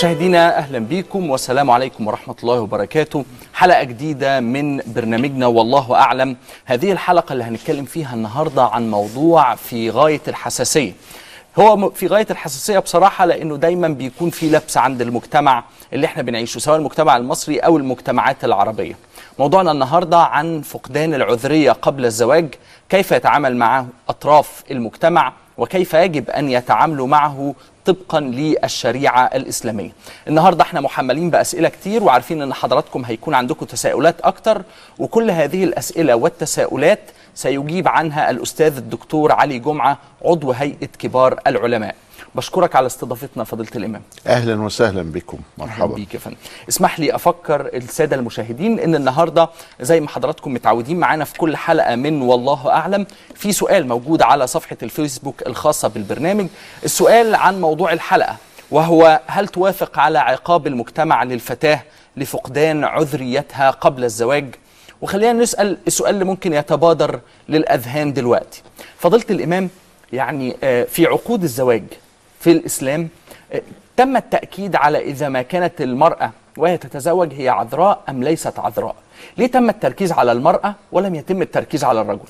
[0.00, 3.24] مشاهدينا أهلا بكم والسلام عليكم ورحمة الله وبركاته.
[3.54, 6.36] حلقة جديدة من برنامجنا والله أعلم.
[6.64, 10.92] هذه الحلقة اللي هنتكلم فيها النهارده عن موضوع في غاية الحساسية.
[11.58, 16.58] هو في غاية الحساسية بصراحة لأنه دايما بيكون في لبس عند المجتمع اللي إحنا بنعيشه
[16.58, 18.96] سواء المجتمع المصري أو المجتمعات العربية.
[19.38, 22.54] موضوعنا النهارده عن فقدان العذرية قبل الزواج
[22.88, 27.54] كيف يتعامل معه أطراف المجتمع وكيف يجب أن يتعاملوا معه
[27.90, 29.90] طبقا للشريعة الإسلامية.
[30.28, 34.62] النهارده إحنا محملين بأسئلة كتير وعارفين إن حضراتكم هيكون عندكم تساؤلات أكتر
[34.98, 37.00] وكل هذه الأسئلة والتساؤلات
[37.34, 41.94] سيجيب عنها الأستاذ الدكتور علي جمعة عضو هيئة كبار العلماء.
[42.34, 44.02] بشكرك على استضافتنا فضيلة الإمام.
[44.26, 45.38] أهلا وسهلا بكم.
[45.58, 45.94] مرحبا.
[45.94, 46.36] بيك يا فندم.
[46.68, 49.48] اسمح لي أفكر السادة المشاهدين إن النهارده
[49.80, 54.46] زي ما حضراتكم متعودين معانا في كل حلقة من والله أعلم في سؤال موجود على
[54.46, 56.46] صفحة الفيسبوك الخاصة بالبرنامج.
[56.84, 58.36] السؤال عن موضوع الحلقة
[58.70, 61.80] وهو هل توافق على عقاب المجتمع للفتاة
[62.16, 64.54] لفقدان عذريتها قبل الزواج؟
[65.02, 68.62] وخلينا نسأل السؤال اللي ممكن يتبادر للأذهان دلوقتي.
[68.98, 69.68] فضيلة الإمام
[70.12, 71.82] يعني آه، في عقود الزواج
[72.40, 73.08] في الإسلام
[73.52, 73.62] آه،
[73.96, 78.94] تم التأكيد على إذا ما كانت المرأة وهي تتزوج هي عذراء أم ليست عذراء.
[79.38, 82.28] ليه تم التركيز على المرأة ولم يتم التركيز على الرجل؟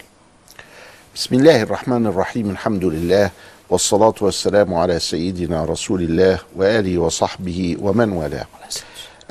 [1.14, 3.30] بسم الله الرحمن الرحيم الحمد لله
[3.70, 8.46] والصلاة والسلام على سيدنا رسول الله وآله وصحبه ومن والاه.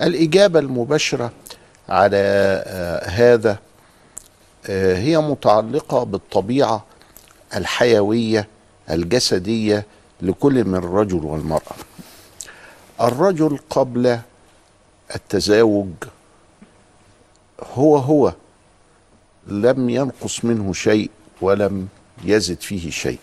[0.02, 1.32] الإجابة المباشرة
[1.90, 2.18] على
[2.68, 3.58] آه، هذا
[4.70, 6.86] آه، هي متعلقة بالطبيعة
[7.56, 8.48] الحيوية
[8.92, 9.86] الجسدية
[10.22, 11.76] لكل من الرجل والمرأة.
[13.02, 14.20] الرجل قبل
[15.16, 15.90] التزاوج
[17.74, 18.34] هو هو
[19.48, 21.10] لم ينقص منه شيء
[21.42, 21.88] ولم
[22.24, 23.20] يزد فيه شيء.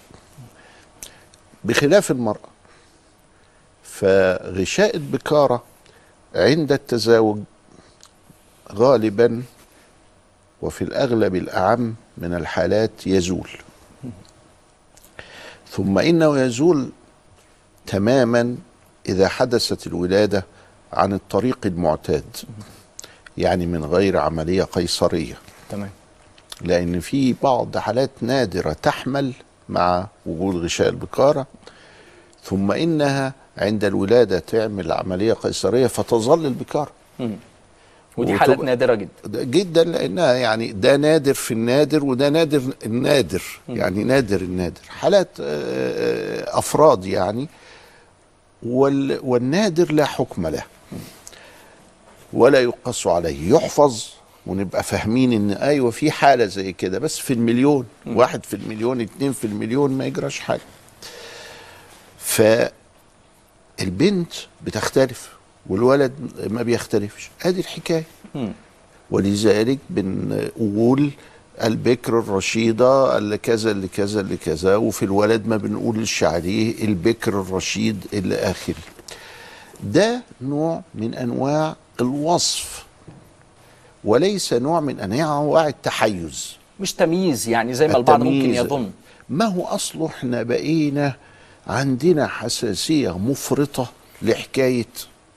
[1.65, 2.49] بخلاف المرأة
[3.85, 5.63] فغشاء البكارة
[6.35, 7.39] عند التزاوج
[8.73, 9.43] غالبا
[10.63, 13.49] وفي الأغلب الأعم من الحالات يزول.
[15.71, 16.91] ثم إنه يزول
[17.87, 18.57] تماما
[19.09, 20.45] إذا حدثت الولادة
[20.93, 22.25] عن الطريق المعتاد
[23.39, 25.39] يعني من غير عملية قيصرية.
[25.71, 25.91] تمام.
[26.61, 29.33] لأن في بعض حالات نادرة تحمل
[29.69, 31.47] مع وجود غشاء البكارة
[32.45, 36.91] ثم إنها عند الولادة تعمل عملية قيصرية فتظل البكاره
[38.17, 39.43] ودي حالات نادرة جدا.
[39.45, 44.81] جدا لأنها يعني ده نادر في النادر وده نادر النادر يعني نادر النادر.
[44.89, 45.45] حالات آه،
[46.55, 47.49] آه، أفراد يعني
[48.63, 50.63] وال والنادر لا حكم له.
[52.33, 53.51] ولا يقص عليه.
[53.55, 54.05] يحفظ
[54.47, 59.33] ونبقى فاهمين إن أيوه في حالة زي كده بس في المليون واحد في المليون اتنين
[59.33, 60.61] في المليون ما يجراش حاجة.
[63.79, 64.33] فالبنت
[64.65, 65.36] بتختلف.
[65.69, 66.13] والولد
[66.51, 67.31] ما بيختلفش.
[67.43, 68.05] ادي الحكاية.
[69.11, 71.11] ولذلك بنقول
[71.63, 78.07] البكر الرشيدة اللي كذا اللي كذا اللي كذا وفي الولد ما بنقولش عليه البكر الرشيد
[78.13, 78.75] إلى آخره.
[79.83, 82.85] ده نوع من أنواع الوصف
[84.05, 86.57] وليس نوع من أنواع التحيز.
[86.81, 88.55] مش تمييز يعني زي ما البعض ممكن.
[88.55, 88.91] يظن.
[89.29, 91.17] ما هو أصله إحنا بقينا
[91.67, 93.91] عندنا حساسية مفرطة
[94.23, 94.87] لحكاية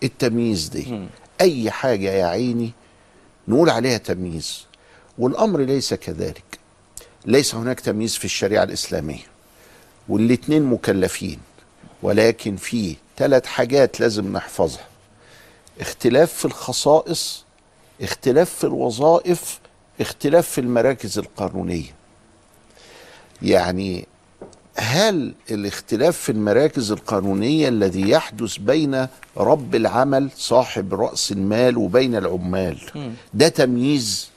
[0.03, 1.07] التمييز دي.
[1.41, 2.71] أي حاجة يا عيني
[3.47, 4.65] نقول عليها تمييز.
[5.17, 6.59] والأمر ليس كذلك.
[7.25, 9.23] ليس هناك تمييز في الشريعة الإسلامية.
[10.09, 11.39] والاتنين مكلفين.
[12.03, 14.87] ولكن في ثلاث حاجات لازم نحفظها.
[15.81, 17.43] اختلاف في الخصائص
[18.01, 19.59] اختلاف في الوظائف
[20.01, 21.95] اختلاف في المراكز القانونية.
[23.41, 24.07] يعني
[24.79, 32.77] هل الاختلاف في المراكز القانونية الذي يحدث بين رب العمل صاحب رأس المال وبين العمال؟
[33.33, 34.29] ده تمييز.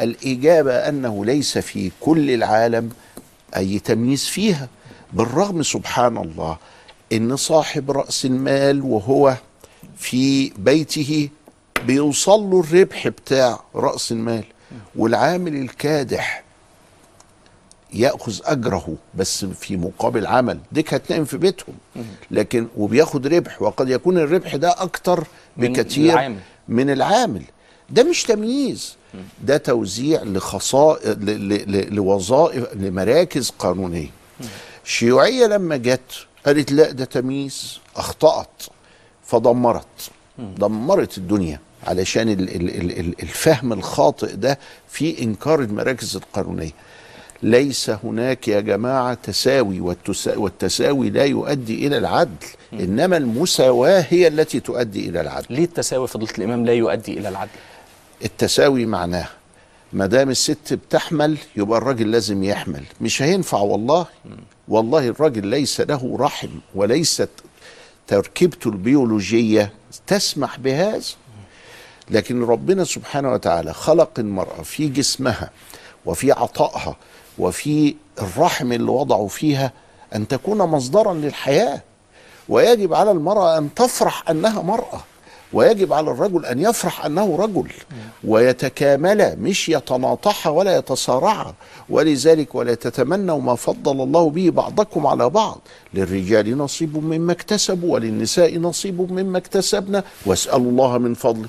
[0.00, 2.90] الإجابة أنه ليس في كل العالم
[3.56, 4.68] أي تمييز فيها.
[5.12, 6.56] بالرغم سبحان الله
[7.12, 9.34] إن صاحب رأس المال وهو
[9.96, 11.28] في بيته
[11.86, 14.44] بيوصل له الربح بتاع رأس المال.
[14.96, 16.42] والعامل الكادح
[17.92, 20.58] يأخذ أجره بس في مقابل عمل.
[20.72, 21.74] ديك هتنام في بيتهم.
[22.30, 25.24] لكن وبياخد ربح وقد يكون الربح ده أكتر
[25.56, 26.38] من بكثير العامل.
[26.68, 27.42] من العامل.
[27.90, 28.96] ده مش تمييز.
[29.44, 31.16] ده توزيع لخصائص
[31.90, 34.10] لوظائف لمراكز قانونية.
[34.84, 36.00] الشيوعيه لما جت
[36.46, 37.78] قالت لا ده تمييز.
[37.96, 38.62] أخطأت.
[39.26, 40.10] فدمرت.
[40.38, 41.60] دمرت الدنيا.
[41.86, 44.58] علشان ال- ال- ال- ال- الفهم الخاطئ ده
[44.88, 46.70] في إنكار المراكز القانونية.
[47.42, 54.60] ليس هناك يا جماعة تساوي والتسا- والتساوي لا يؤدي إلى العدل إنما المساواة هي التي
[54.60, 55.46] تؤدي إلى العدل.
[55.50, 57.50] ليه التساوي فضيلة الإمام لا يؤدي إلى العدل؟
[58.24, 59.26] التساوي معناه
[59.92, 62.82] ما دام الست بتحمل يبقى الراجل لازم يحمل.
[63.00, 64.06] مش هينفع والله.
[64.68, 67.28] والله الراجل ليس له رحم وليست
[68.06, 69.72] تركيبته البيولوجية
[70.06, 71.00] تسمح بهذا.
[72.10, 75.50] لكن ربنا سبحانه وتعالى خلق المرأة في جسمها
[76.06, 76.96] وفي عطائها
[77.38, 79.72] وفي الرحم اللي وضعه فيها
[80.14, 81.82] أن تكون مصدرا للحياة.
[82.48, 85.00] ويجب على المرأة أن تفرح أنها مرأة.
[85.52, 87.70] ويجب على الرجل أن يفرح أنه رجل.
[88.24, 91.54] ويتكاملا مش يتناطحا ولا يتصارعا
[91.88, 95.58] ولذلك ولا تتمنوا ما فضل الله به بعضكم على بعض.
[95.94, 101.48] للرجال نصيب مما اكتسبوا وللنساء نصيب مما اكتسبنا واسألوا الله من فضله.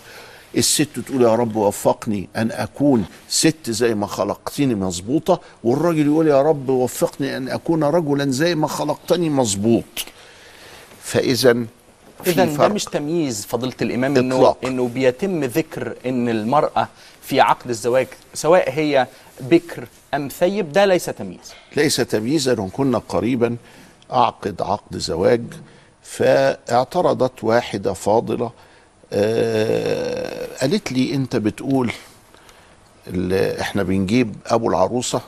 [0.57, 6.41] الست تقول يا رب وفقني أن أكون ست زي ما خلقتني مظبوطة والراجل يقول يا
[6.41, 9.83] رب وفقني أن أكون رجلا زي ما خلقتني مظبوط
[11.03, 11.65] فاذا
[12.27, 12.67] اذا ده.
[12.67, 14.55] مش تمييز فضيلة الإمام إنه.
[14.63, 16.87] إنه بيتم ذكر إن المرأة
[17.21, 19.07] في عقد الزواج سواء هي
[19.41, 23.55] بكر أم ثيب ده ليس تمييز ليس تمييزا وكنا قريبا
[24.11, 25.41] أعقد عقد زواج
[26.03, 28.51] فاعترضت واحدة فاضلة
[30.61, 31.91] قالت لي انت بتقول
[33.07, 35.21] ال- إحنا بنجيب ابو العروسة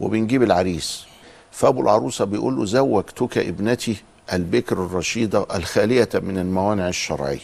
[0.00, 1.04] وبنجيب العريس.
[1.52, 3.96] فابو العروسة بيقول له زوجتك ابنتي
[4.32, 7.38] البكر الرشيدة الخالية من الموانع الشرعية.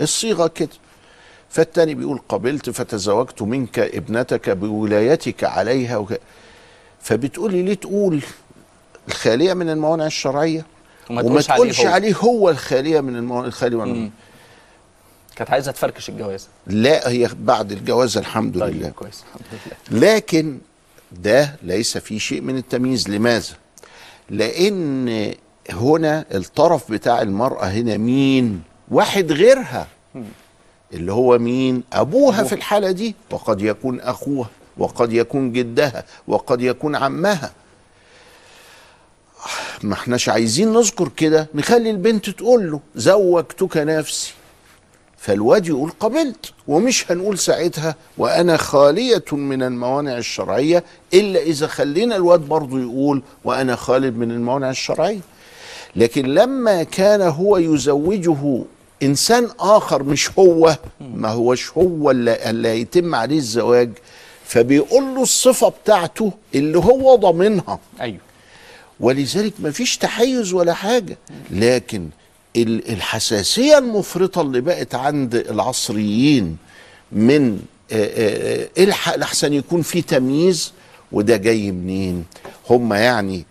[0.00, 0.68] الصيغة كده.
[1.50, 6.20] فالتاني بيقول قبلت فتزوجت منك ابنتك بولايتك عليها وك...
[7.00, 8.22] فبتقول لي ليه تقول
[9.08, 10.66] الخالية من الموانع الشرعية؟
[11.10, 11.94] وما تقولش عليه هو.
[11.94, 14.10] عليه هو الخالية من الموانع الخالي من الموانع.
[15.36, 18.66] كانت عايزة تفركش الجواز لا هي بعد الجواز الحمد لله.
[18.66, 19.42] طيب كويس الحمد
[19.90, 20.00] لله.
[20.14, 20.58] لكن
[21.12, 23.08] ده ليس فيه شيء من التمييز.
[23.08, 23.54] لماذا؟
[24.30, 25.34] لأن
[25.70, 29.86] هنا الطرف بتاع المرأة هنا مين؟ واحد غيرها.
[30.92, 32.42] اللي هو مين؟ أبوها.
[32.44, 33.14] في الحالة دي.
[33.30, 37.52] وقد يكون أخوها وقد يكون جدها وقد يكون عمها.
[39.82, 41.46] ما احناش عايزين نذكر كده.
[41.54, 44.34] نخلي البنت تقول له زوجتك نفسي.
[45.22, 50.84] فالواد يقول قبلت ومش هنقول ساعتها وأنا خالية من الموانع الشرعية
[51.14, 55.20] إلا إذا خلينا الواد برضه يقول وأنا خالد من الموانع الشرعية.
[55.96, 58.64] لكن لما كان هو يزوجه
[59.02, 63.90] إنسان آخر مش هو ما هوش هو اللي, اللي يتم عليه الزواج
[64.44, 67.78] فبيقول له الصفة بتاعته اللي هو ضامنها.
[68.00, 68.18] أيوه.
[69.00, 71.18] ولذلك ما فيش تحيز ولا حاجة.
[71.50, 72.08] لكن
[72.56, 76.56] ال- الحساسية المفرطة اللي بقت عند العصريين
[77.12, 77.60] من
[77.92, 80.72] آه، الحق لحسن يكون في تمييز
[81.12, 82.24] وده جاي منين؟
[82.70, 83.44] هم يعني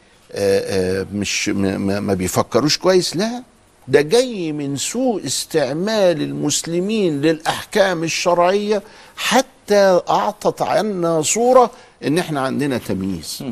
[1.13, 3.43] مش ما- بيفكروش كويس؟ لا
[3.87, 8.83] ده جاي من سوء استعمال المسلمين للأحكام الشرعية
[9.17, 11.71] حتى أعطت عنا صورة
[12.03, 13.43] إن إحنا عندنا تمييز.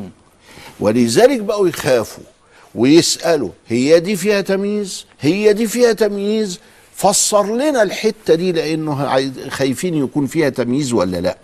[0.80, 2.24] ولذلك بقوا يخافوا.
[2.74, 6.58] ويسألوا هي دي فيها تمييز؟ هي دي فيها تمييز؟
[6.94, 11.36] فسر لنا الحتة دي لأنه خايفين يكون فيها تمييز ولا لأ.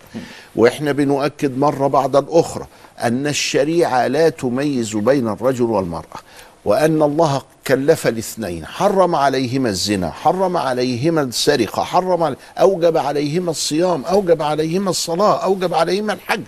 [0.55, 2.67] وإحنا بنؤكد مرة بعد الأخرى
[3.03, 6.19] أن الشريعة لا تميز بين الرجل والمرأة
[6.65, 12.35] وأن الله كلف الاثنين حرم عليهما الزنا حرم عليهما السرقة حرم علي...
[12.59, 16.41] أوجب عليهما الصيام أوجب عليهما الصلاة أوجب عليهما الحج.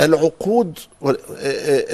[0.00, 0.78] العقود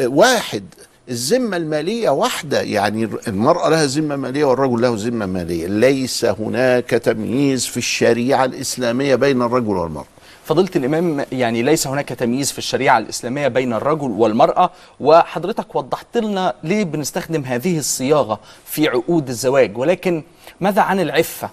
[0.05, 0.65] واحد
[1.09, 2.63] الذمة المالية واحدة.
[2.63, 5.67] يعني المرأة لها ذمة مالية والرجل له ذمة مالية.
[5.67, 10.07] ليس هناك تمييز في الشريعة الإسلامية بين الرجل والمرأة.
[10.45, 14.71] فضيلة الإمام يعني ليس هناك تمييز في الشريعة الإسلامية بين الرجل والمرأة
[15.01, 19.79] وحضرتك وضحت لنا ليه بنستخدم هذه الصياغة في عقود الزواج.
[19.79, 20.23] ولكن
[20.61, 21.51] ماذا عن العفة؟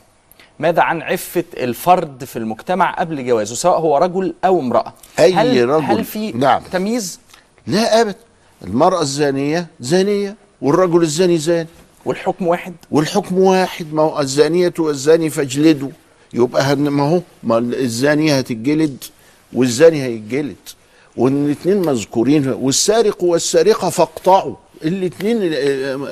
[0.60, 5.69] ماذا عن عفة الفرد في المجتمع قبل جوازه سواء هو رجل أو امرأة؟ أي هل
[5.69, 5.86] رجل.
[5.86, 6.62] هل في نعم.
[6.72, 7.19] تمييز؟
[7.67, 8.15] لا أبدا
[8.63, 11.67] المرأة الزانية زانية والرجل الزاني زاني.
[12.05, 12.74] والحكم واحد.
[12.91, 13.93] والحكم واحد.
[13.93, 15.89] ما هو الزانية والزاني فاجلدوا.
[16.34, 19.03] يبقى ما هو؟ ما الزانية هتتجلد
[19.53, 20.55] والزاني هيتجلد.
[21.17, 22.48] وان الاثنين مذكورين.
[22.48, 24.55] والسارق والسارقة فاقطعوا.
[24.84, 25.39] الاثنين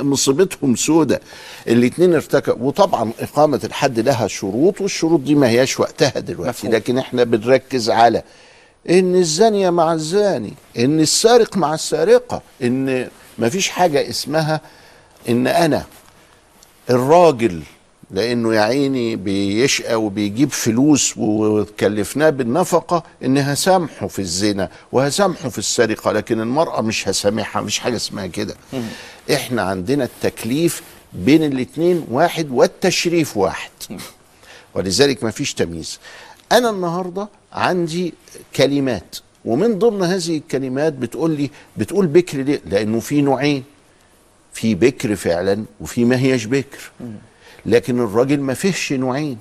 [0.03, 1.22] مصيبتهم سودة.
[1.67, 6.50] الاثنين ارتكبوا وطبعا إقامة الحد لها شروط والشروط دي ما هياش وقتها دلوقتي.
[6.50, 6.74] مفهوم.
[6.74, 8.24] لكن إحنا بنركز على
[8.89, 14.61] إن الزانية مع الزاني إن السارق مع السارقة إن ما فيش حاجة اسمها
[15.29, 15.85] إن أنا
[16.89, 17.63] الراجل
[18.11, 26.11] لأنه يا عيني بيشقى وبيجيب فلوس وكلفناه بالنفقة ان هسامحه في الزنا وهسامحه في السرقة
[26.11, 28.55] لكن المرأة مش هسامحها مش حاجة اسمها كده.
[29.33, 30.81] إحنا عندنا التكليف
[31.13, 33.71] بين الاتنين واحد والتشريف واحد.
[34.75, 36.00] ولذلك ما فيش تمييز.
[36.51, 38.13] أنا النهارده عندي
[38.55, 39.15] كلمات.
[39.46, 43.63] ومن ضمن هذه الكلمات بتقول لي بتقول بكر ليه؟ لأنه في نوعين.
[44.53, 46.91] في بكر فعلا وفي ما هيش بكر.
[47.65, 49.38] لكن الراجل ما فيهش نوعين.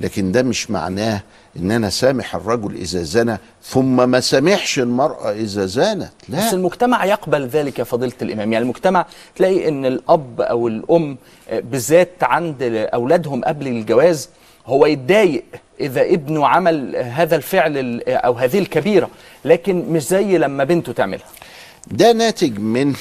[0.00, 1.22] لكن ده مش معناه
[1.56, 6.10] إن أنا سامح الرجل إذا زنى ثم ما سامحش المرأة إذا زانت.
[6.28, 8.52] بس لا المجتمع يقبل ذلك يا فضيلة الإمام.
[8.52, 9.06] يعني المجتمع
[9.36, 11.16] تلاقي أن الأب أو الأم
[11.48, 12.62] آه، بالذات عند
[12.94, 14.28] أولادهم قبل الجواز
[14.66, 15.44] هو يتضايق
[15.80, 19.08] إذا ابنه عمل هذا الفعل ال- أو هذه الكبيرة
[19.44, 21.26] لكن مش زي لما بنته تعملها.
[21.86, 22.94] ده ناتج من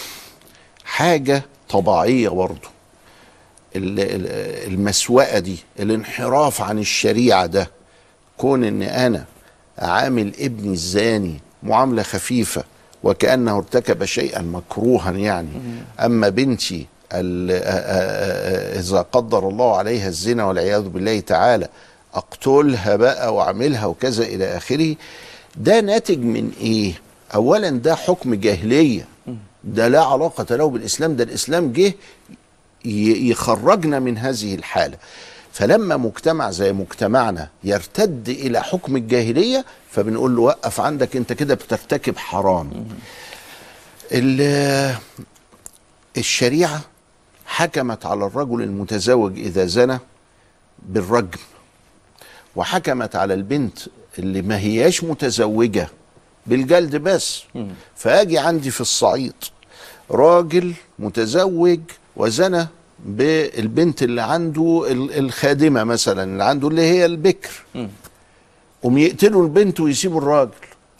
[0.86, 2.70] حاجة طبيعية برضه.
[3.75, 7.70] ال- ال- المسوقه دي الانحراف عن الشريعة ده.
[8.38, 9.25] كون إن أنا
[9.82, 12.63] اعامل ابني الزاني معاملة خفيفة
[13.03, 15.50] وكأنه ارتكب شيئا مكروها يعني
[16.00, 16.86] أما بنتي
[18.79, 21.67] إذا قدر الله عليها الزنا والعياذ بالله تعالى
[22.13, 24.96] اقتلها بقى واعملها وكذا إلى آخره.
[25.55, 26.93] ده ناتج من إيه؟
[27.36, 29.05] اولا ده حكم جاهلية.
[29.63, 31.15] ده لا علاقة له بالإسلام.
[31.15, 31.93] ده الإسلام جه
[32.86, 34.98] يخرجنا من هذه الحالة.
[35.53, 42.17] فلما مجتمع زي مجتمعنا يرتد إلى حكم الجاهلية فبنقول له وقف عندك أنت كده بترتكب
[42.17, 42.72] حرام.
[44.12, 44.96] ال-
[46.17, 46.82] الشريعة
[47.57, 50.00] حكمت على الرجل المتزوج إذا زنى
[50.89, 51.39] بالرجم
[52.55, 53.79] وحكمت على البنت
[54.19, 55.88] اللي ما هياش متزوجة
[56.45, 57.43] بالجلد بس.
[57.95, 59.33] فأجي عندي في الصعيد
[60.12, 61.79] راجل متزوج
[62.15, 62.67] وزنى
[63.05, 67.51] بالبنت اللي عنده ال- الخادمة مثلا اللي عنده اللي هي البكر.
[68.83, 70.51] قوم يقتلوا البنت ويسيبوا الراجل.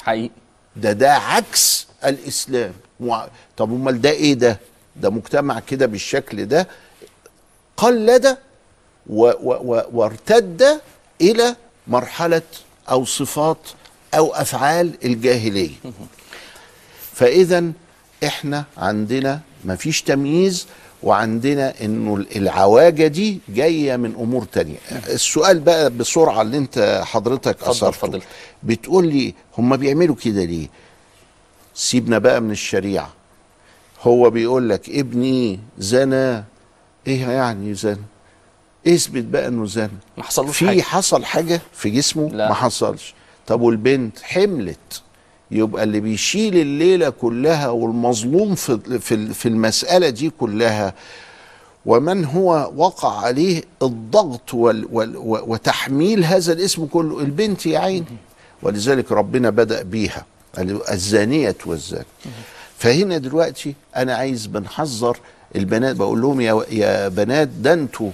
[0.04, 0.30] حقيقي.
[0.76, 2.74] ده ده عكس الإسلام.
[3.00, 4.60] مع- طب أمال ده إيه ده؟
[4.96, 6.68] ده مجتمع كده بالشكل ده
[7.78, 8.38] قلد
[9.08, 10.82] و و و وارتد
[11.22, 11.56] إلى
[11.88, 12.42] مرحلة
[12.92, 13.58] أو صفات
[14.14, 15.76] أو أفعال الجاهلية.
[17.14, 17.72] فإذا
[18.24, 20.68] إحنا عندنا مفيش تمييز
[21.04, 24.78] وعندنا إنه العواجة دي جاية من أمور تانية.
[24.92, 28.22] السؤال بقى بسرعة اللي أنت حضرتك أثرته.
[28.64, 30.68] بتقول لي هم بيعملوا كده ليه؟
[31.76, 33.14] سيبنا بقى من الشريعة.
[34.04, 36.44] هو بيقول لك ابني زنى.
[37.08, 37.98] إيه يعني زنى؟
[38.88, 40.82] اثبت بقى إنه زنى؟ ما حصلوش في حاجة.
[40.82, 42.48] حصل حاجة في جسمه؟ لا.
[42.50, 43.14] ما حصلش.
[43.48, 45.02] طب والبنت حملت.
[45.52, 50.94] يبقى اللي بيشيل الليلة كلها والمظلوم في في في المسألة دي كلها
[51.86, 58.06] ومن هو وقع عليه الضغط وال وال وتحميل هذا الاسم كله؟ البنت يا عيني.
[58.62, 60.26] ولذلك ربنا بدأ بيها
[60.58, 62.06] قال الزانية والزاني.
[62.84, 65.18] فهنا دلوقتي أنا عايز بنحذر
[65.56, 68.10] البنات بقول لهم يا, يا بنات ده أنتوا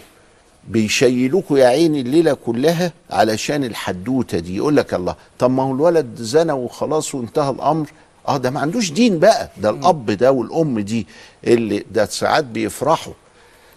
[0.67, 4.55] بيشيلوكوا يا عيني الليلة كلها علشان الحدوتة دي.
[4.55, 7.87] يقول لك الله طب ما هو الولد زنى وخلاص وانتهى الأمر.
[8.27, 11.07] آه ده ما عندوش دين بقى ده الأب ده والأم دي
[11.43, 13.13] اللي ده ساعات بيفرحوا.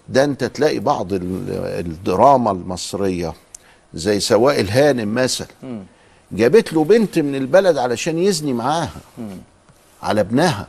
[0.09, 1.51] ده انت تلاقي بعض ال-
[1.87, 3.33] الدراما المصرية
[3.95, 5.47] زي سواء الهانم مثلا
[6.33, 8.91] جابت له بنت من البلد علشان يزني معاها
[10.03, 10.69] على ابنها.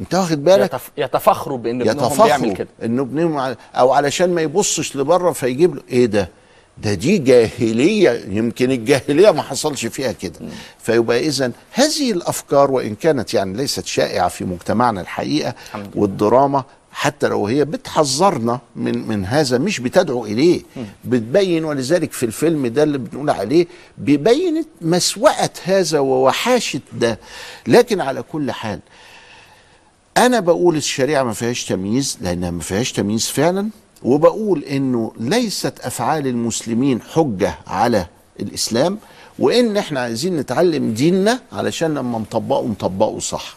[0.00, 0.90] انت واخد بالك؟ يتف...
[0.96, 2.68] يتفخروا بإن ابنهم يتفخروا بيعمل كده.
[2.84, 5.82] انه ابنهم أو علشان ما يبصش لبره فيجيب له.
[5.90, 6.28] إيه ده؟
[6.78, 8.24] ده دي جاهلية.
[8.28, 10.40] يمكن الجاهلية ما حصلش فيها كده.
[10.78, 15.54] فيبقى اذا هذه الأفكار وإن كانت يعني ليست شائعة في مجتمعنا الحقيقة.
[15.94, 20.62] والدراما حتى لو هي بتحذرنا من من هذا مش بتدعو إليه.
[21.04, 23.66] بتبين ولذلك في الفيلم ده اللي بنقول عليه
[23.98, 27.18] بيبين مسوءه هذا ووحاشة ده.
[27.66, 28.80] لكن على كل حال
[30.16, 33.68] أنا بقول الشريعة ما فيهاش تمييز لأنها ما فيهاش تمييز فعلا.
[34.02, 38.06] وبقول إنه ليست أفعال المسلمين حجة على
[38.40, 38.98] الإسلام
[39.38, 43.54] وإن إحنا عايزين نتعلم ديننا علشان لما نطبقه نطبقه صح.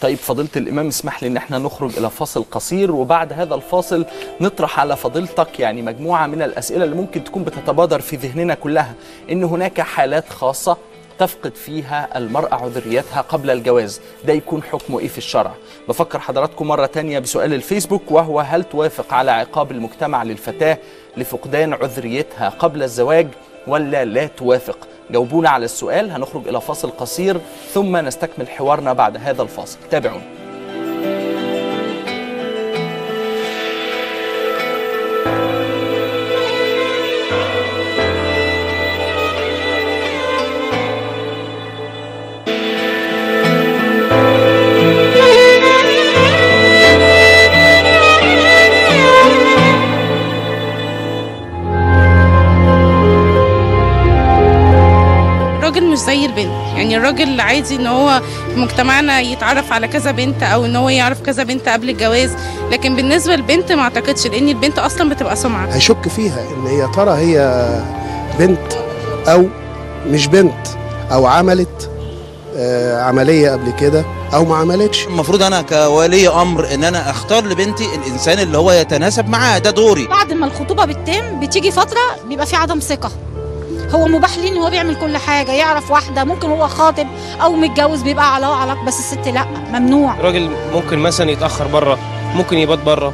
[0.00, 4.04] طيب فضيلة الإمام اسمح لي إن إحنا نخرج إلى فاصل قصير وبعد هذا الفاصل
[4.40, 8.94] نطرح على فضيلتك يعني مجموعة من الأسئلة اللي ممكن تكون بتتبادر في ذهننا كلها.
[9.30, 10.76] إن هناك حالات خاصة
[11.18, 14.00] تفقد فيها المرأة عذريتها قبل الجواز.
[14.24, 15.54] ده يكون حكمه إيه في الشرع؟
[15.88, 20.78] بفكر حضراتكم مرة تانية بسؤال الفيسبوك وهو هل توافق على عقاب المجتمع للفتاة
[21.16, 23.28] لفقدان عذريتها قبل الزواج
[23.66, 24.78] ولا لا توافق؟
[25.10, 27.40] جاوبونا على السؤال هنخرج إلى فاصل قصير
[27.72, 29.78] ثم نستكمل حوارنا بعد هذا الفاصل.
[29.90, 30.37] تابعونا.
[56.08, 56.52] زي البنت.
[56.76, 58.22] يعني الراجل عادي إن هو
[58.54, 62.30] في مجتمعنا يتعرف على كذا بنت أو إن هو يعرف كذا بنت قبل الجواز
[62.72, 65.66] لكن بالنسبة للبنت ما أعتقدش لأن البنت أصلا بتبقى سمعة.
[65.66, 67.68] هيشك فيها إن هي ترى هي
[68.38, 68.72] بنت
[69.28, 69.46] أو
[70.06, 70.66] مش بنت
[71.12, 71.90] أو عملت
[72.56, 75.06] آه، عملية قبل كده أو ما عملتش.
[75.06, 80.06] المفروض أنا كولي أمر إن أنا أختار لبنتي الإنسان اللي هو يتناسب معاها ده دوري.
[80.06, 83.10] بعد ما الخطوبة بتتم بتيجي فترة بيبقى في عدم ثقة.
[83.94, 87.06] هو مباح ليه إن هو بيعمل كل حاجة يعرف واحدة ممكن هو خاطب
[87.42, 90.14] أو متجوز بيبقى علاقه علاقه بس الست لأ ممنوع.
[90.14, 91.98] الراجل ممكن مثلا يتأخر بره
[92.34, 93.12] ممكن يبات بره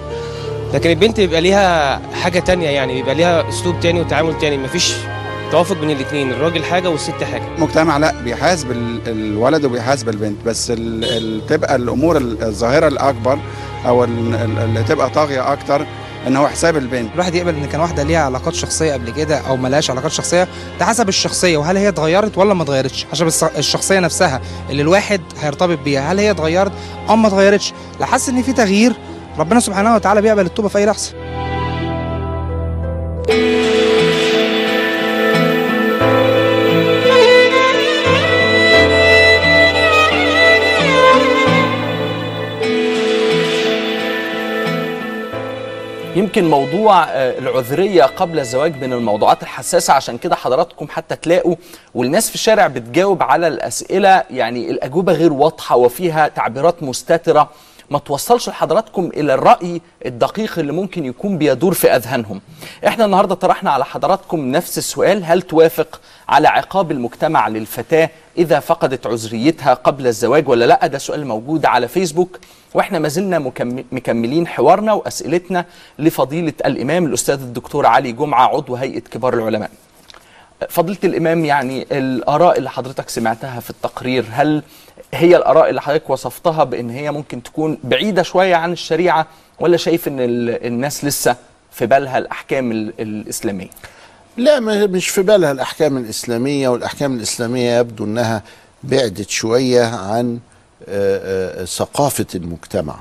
[0.75, 4.95] لكن البنت بيبقى ليها حاجة تانية يعني بيبقى ليها أسلوب تاني وتعامل تاني مفيش
[5.50, 7.43] توافق بين الاثنين الراجل حاجة والست حاجة.
[7.59, 13.38] المجتمع لأ بيحاسب ال- الولد وبيحاسب البنت بس ال- ال- تبقى الأمور ال- الظاهرة الأكبر
[13.87, 15.87] أو ال- ال- اللي تبقى طاغية أكتر
[16.26, 19.57] إن هو حساب البنت الواحد يقبل إن كان واحدة ليها علاقات شخصية قبل كده أو
[19.57, 20.49] ملهاش علاقات شخصية
[20.81, 21.57] ده حسب الشخصية.
[21.57, 23.26] وهل هي اتغيرت ولا ما اتغيرتش؟ حسب
[23.59, 24.40] الشخصية نفسها
[24.71, 26.73] اللي الواحد هيرتبط بيها هل هي اتغيرت
[27.09, 28.93] أو ما اتغيرتش؟ لو حس إن في تغيير.
[29.38, 31.12] ربنا سبحانه وتعالى بيقبل التوبة في أي لحظة.
[46.17, 51.57] يمكن موضوع آه، العذرية قبل الزواج من الموضوعات الحساسة عشان كده حضراتكم حتى تلاقوا
[51.95, 57.50] والناس في الشارع بتجاوب على الأسئلة يعني الأجوبة غير واضحة وفيها تعبيرات مستترة.
[57.90, 62.40] ما توصلش لحضراتكم إلى الرأي الدقيق اللي ممكن يكون بيدور في أذهانهم.
[62.86, 69.06] إحنا النهاردة طرحنا على حضراتكم نفس السؤال هل توافق على عقاب المجتمع للفتاة إذا فقدت
[69.06, 72.38] عذريتها قبل الزواج ولا لأ؟ ده سؤال موجود على فيسبوك.
[72.75, 75.64] وإحنا ما زلنا مكم- مكملين حوارنا وأسئلتنا
[75.99, 79.70] لفضيلة الإمام الأستاذ الدكتور علي جمعة عضو هيئة كبار العلماء.
[80.69, 84.62] فضيلة الإمام يعني الآراء اللي حضرتك سمعتها في التقرير هل
[85.14, 89.26] هي الآراء اللي حضرتك وصفتها بإن هي ممكن تكون بعيدة شوية عن الشريعة
[89.60, 91.36] ولا شايف إن ال- الناس لسه
[91.73, 93.69] في بالها الأحكام ال- الإسلامية؟
[94.36, 98.43] لا مش في بالها الأحكام الإسلامية والأحكام الإسلامية يبدو أنها
[98.84, 100.38] بعدت شوية عن
[100.88, 102.97] آه، آه، ثقافة المجتمع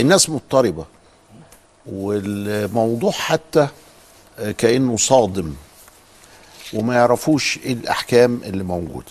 [0.00, 0.84] الناس مضطربة
[1.86, 3.68] والموضوع حتى
[4.38, 5.54] آه، كأنه صادم
[6.74, 9.06] وما يعرفوش إيه الأحكام اللي موجودة.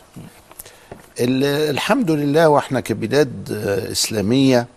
[1.20, 4.68] ال- الحمد لله وإحنا كبلاد آه، إسلامية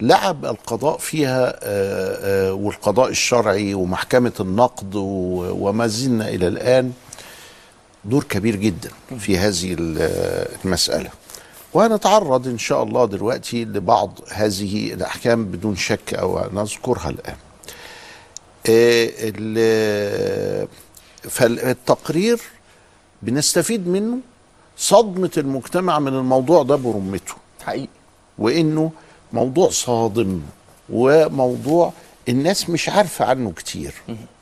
[0.00, 6.92] لعب القضاء فيها آه، آه، والقضاء الشرعي ومحكمة النقد وما زلنا إلى الآن
[8.04, 11.10] دور كبير جدا في هذه ال- المسألة.
[11.74, 17.36] وهنتعرض إن شاء الله دلوقتي لبعض هذه الأحكام بدون شك أو نذكرها الآن.
[18.68, 20.68] آه، ال-
[21.30, 22.40] فالتقرير
[23.22, 24.18] بنستفيد منه
[24.76, 27.34] صدمة المجتمع من الموضوع ده برمته.
[27.64, 27.88] حقيقي.
[28.38, 28.90] وإنه
[29.32, 30.40] موضوع صادم
[30.90, 31.92] وموضوع
[32.28, 33.94] الناس مش عارفة عنه كتير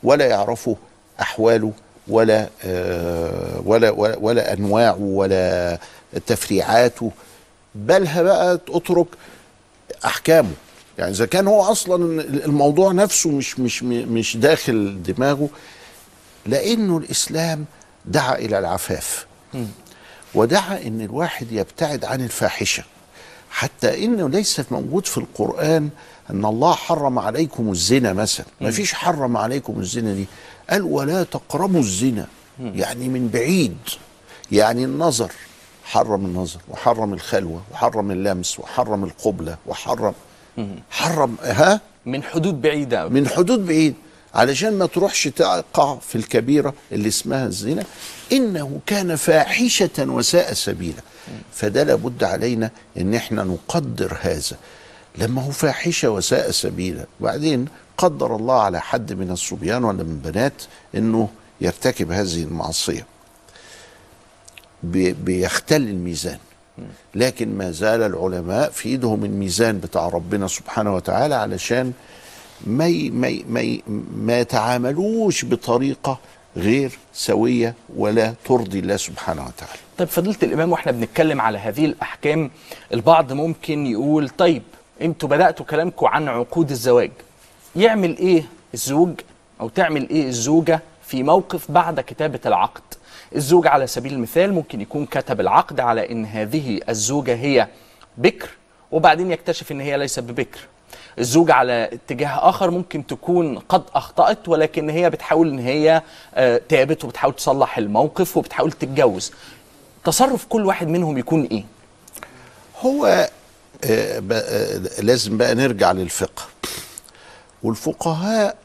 [0.02, 0.74] ولا يعرفوا
[1.20, 1.72] أحواله
[2.08, 5.78] ولا آه ولا ولا, ولا أنواعه ولا
[6.26, 7.10] تفريعاته.
[7.74, 9.06] بلها بقى اترك
[10.04, 10.52] أحكامه.
[10.98, 15.48] يعني إذا كان هو أصلا الموضوع نفسه مش مش مش داخل دماغه
[16.46, 17.64] لأنه الإسلام
[18.04, 19.26] دعا إلى العفاف.
[20.34, 22.82] ودعا إن الواحد يبتعد عن الفاحشة.
[23.50, 25.88] حتى إنه ليس موجود في القرآن
[26.30, 28.46] أن الله حرم عليكم الزنا مثلا.
[28.60, 30.26] ما فيش حرم عليكم الزنا دي.
[30.70, 32.26] قال ولا تقربوا الزنا.
[32.60, 33.78] يعني من بعيد.
[34.52, 35.32] يعني النظر.
[35.84, 40.14] حرم النظر وحرم الخلوة وحرم اللمس وحرم القبلة وحرم
[40.90, 43.08] حرم ها؟ من حدود بعيدة.
[43.08, 43.94] من حدود بعيد.
[44.34, 47.84] علشان ما تروحش تقع في الكبيرة اللي اسمها الزنا
[48.32, 51.02] إنه كان فاحشة وساء سبيلا.
[51.54, 54.56] فده لابد علينا إن إحنا نقدر هذا.
[55.18, 57.66] لما هو فاحشة وساء سبيلا وبعدين
[57.98, 60.62] قدر الله على حد من الصبيان ولا من بنات
[60.94, 61.28] إنه
[61.60, 63.06] يرتكب هذه المعصية.
[64.82, 66.38] بي- بيختل الميزان.
[67.14, 71.92] لكن ما زال العلماء في إيدهم الميزان بتاع ربنا سبحانه وتعالى علشان
[72.66, 73.78] ما ما ما
[74.16, 76.18] ما يتعاملوش بطريقة
[76.56, 79.80] غير سوية ولا ترضي الله سبحانه وتعالى.
[79.98, 82.50] طيب فضيلة الإمام وإحنا بنتكلم على هذه الأحكام
[82.94, 84.62] البعض ممكن يقول طيب
[85.00, 87.10] أنتوا بدأتوا كلامكم عن عقود الزواج.
[87.76, 88.44] يعمل إيه
[88.74, 89.10] الزوج؟
[89.60, 92.82] أو تعمل إيه الزوجة في موقف بعد كتابة العقد؟
[93.36, 97.68] الزوج على سبيل المثال ممكن يكون كتب العقد على إن هذه الزوجة هي
[98.18, 98.48] بكر
[98.92, 100.60] وبعدين يكتشف إن هي ليست ببكر.
[101.18, 106.02] الزوجة على اتجاه آخر ممكن تكون قد أخطأت ولكن هي بتحاول إن هي
[106.34, 109.32] آه، تابت وبتحاول تصلح الموقف وبتحاول تتجوز.
[110.04, 111.64] تصرف كل واحد منهم يكون إيه؟
[112.80, 116.42] هو آه، آه، لازم بقى نرجع للفقه.
[117.62, 118.56] والفقهاء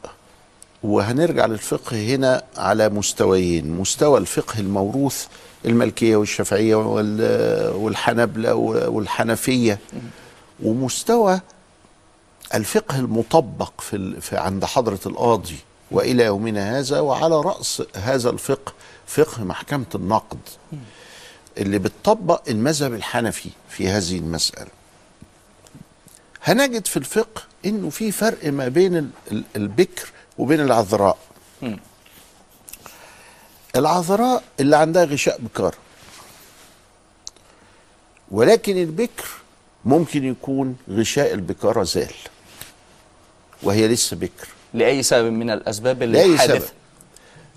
[0.82, 3.70] وهنرجع للفقه هنا على مستويين.
[3.70, 5.26] مستوى الفقه الموروث
[5.64, 9.78] الملكية والشافعية وال- والحنبلة والحنفية.
[10.62, 11.40] ومستوى
[12.54, 15.56] الفقه المطبق في, عند حضرة القاضي
[15.90, 18.72] وإلى يومنا هذا وعلى رأس هذا الفقه
[19.06, 20.38] فقه محكمة النقد
[21.58, 24.68] اللي بتطبق المذهب الحنفي في هذه المسألة
[26.44, 31.18] هنجد في الفقه إنه في فرق ما بين ال- ال- البكر وبين العذراء.
[33.76, 35.74] العذراء اللي عندها غشاء بكار
[38.30, 39.28] ولكن البكر
[39.84, 42.14] ممكن يكون غشاء البكارة زال
[43.62, 44.48] وهي لسه بكر.
[44.74, 46.72] لأي سبب؟ من الأسباب لأي سبب؟ الحادثة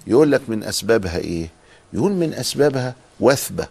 [0.08, 1.50] يقول لك من أسبابها إيه؟
[1.94, 3.68] يقول من أسبابها وثبة.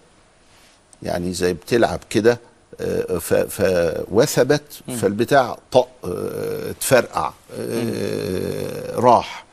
[1.02, 2.38] يعني زي بتلعب كده
[2.80, 4.62] آه، فوثبت
[5.00, 9.44] فالبتاع طق آه، اتفرقع آه، راح.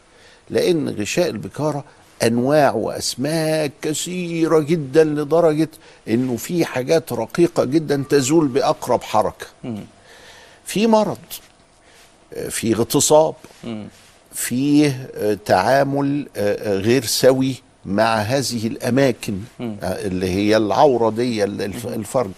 [0.50, 1.84] لأن غشاء البكارة
[2.24, 5.70] أنواع وأسماك كثيرة جدا لدرجة
[6.08, 9.46] إنه في حاجات رقيقة جدا تزول بأقرب حركة.
[10.66, 11.18] في مرض.
[12.50, 13.34] في اغتصاب
[14.34, 19.38] فيه آه، تعامل آه، آه، غير سوي مع هذه الأماكن
[19.82, 22.32] اللي هي العورة دي ال- الف- الفرج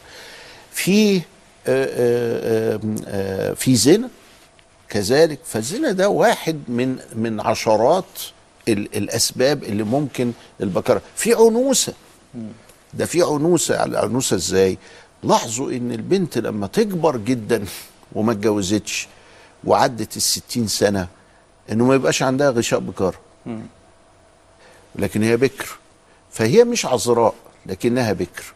[0.71, 1.21] في
[3.55, 4.09] في زنا.
[4.89, 8.05] كذلك فالزنا ده واحد من من عشرات
[8.67, 10.31] ال- الأسباب اللي ممكن
[10.61, 11.93] البكره في عنوسة.
[12.93, 13.77] ده في عنوسة.
[13.77, 14.77] على عنوسة إزاي؟
[15.23, 17.65] لاحظوا إن البنت لما تكبر جدا
[18.15, 19.07] وما اتجوزتش
[19.63, 21.07] وعدت الستين سنة
[21.71, 23.19] إنه ما يبقاش عندها غشاء بكاره
[24.95, 25.77] لكن هي بكر.
[26.31, 27.33] فهي مش عذراء
[27.65, 28.53] لكنها بكر.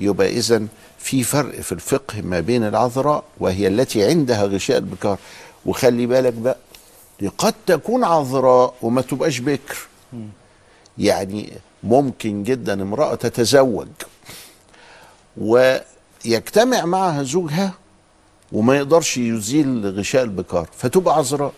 [0.00, 0.62] يبقى إذا
[0.98, 5.18] في فرق في الفقه ما بين العذراء وهي التي عندها غشاء البكار
[5.66, 6.56] وخلي بالك بقى
[7.20, 9.78] دي قد تكون عذراء وما تبقاش بكر.
[10.98, 13.88] يعني ممكن جدا امرأة تتزوج
[15.36, 17.72] ويجتمع معها زوجها
[18.52, 21.52] وما يقدرش يزيل غشاء البكار فتبقى عذراء.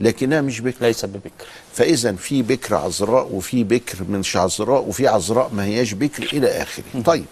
[0.00, 0.76] لكنها مش بكر.
[0.86, 1.46] ليس ببكر.
[1.72, 6.84] فإذا في بكر عذراء وفي بكر مش عذراء وفي عذراء ما هياش بكر إلى آخره.
[7.04, 7.24] طيب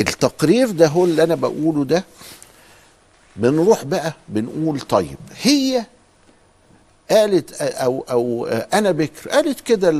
[0.00, 2.04] التقرير ده هو اللي أنا بقوله ده.
[3.36, 5.86] بنروح بقى بنقول طيب هي
[7.10, 9.90] قالت أو أو أنا بكر قالت كده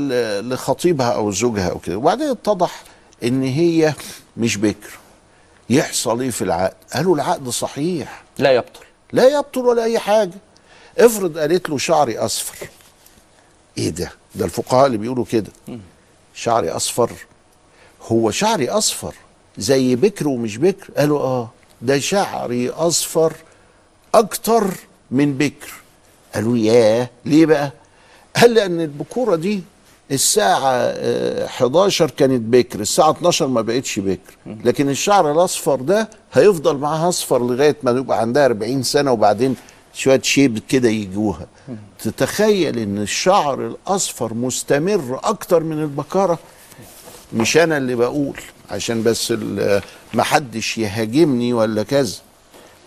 [0.41, 1.97] لخطيبها أو زوجها أو كده.
[1.97, 2.83] وبعدين اتضح
[3.23, 3.93] إن هي
[4.37, 4.89] مش بكر.
[5.69, 8.23] يحصل إيه في العقد؟ قالوا العقد صحيح.
[8.37, 8.85] لا يبطل.
[9.13, 10.33] لا يبطل ولا أي حاجة.
[10.97, 12.67] افرض قالت له شعري أصفر.
[13.77, 15.51] إيه ده؟ ده الفقهاء اللي بيقولوا كده.
[16.35, 17.11] شعري أصفر.
[18.11, 19.13] هو شعري أصفر
[19.57, 21.49] زي بكر ومش بكر؟ قالوا آه.
[21.81, 23.33] ده شعري أصفر
[24.15, 24.67] أكتر
[25.11, 25.73] من بكر.
[26.35, 27.71] قالوا ياه ليه بقى؟
[28.35, 29.63] قال لأن البكورة دي
[30.11, 34.33] الساعة آه، 11 كانت بكر الساعة 12 ما بقتش بكر.
[34.45, 39.55] لكن الشعر الأصفر ده هيفضل معاها أصفر لغاية ما يبقى عندها 40 سنة وبعدين
[39.93, 41.47] شوية شيب كده يجوها
[41.99, 46.39] تتخيل إن الشعر الأصفر مستمر أكتر من البكارة
[47.33, 48.39] مش أنا اللي بقول
[48.71, 49.81] عشان بس ال-
[50.13, 52.15] ما حدش يهاجمني ولا كذا.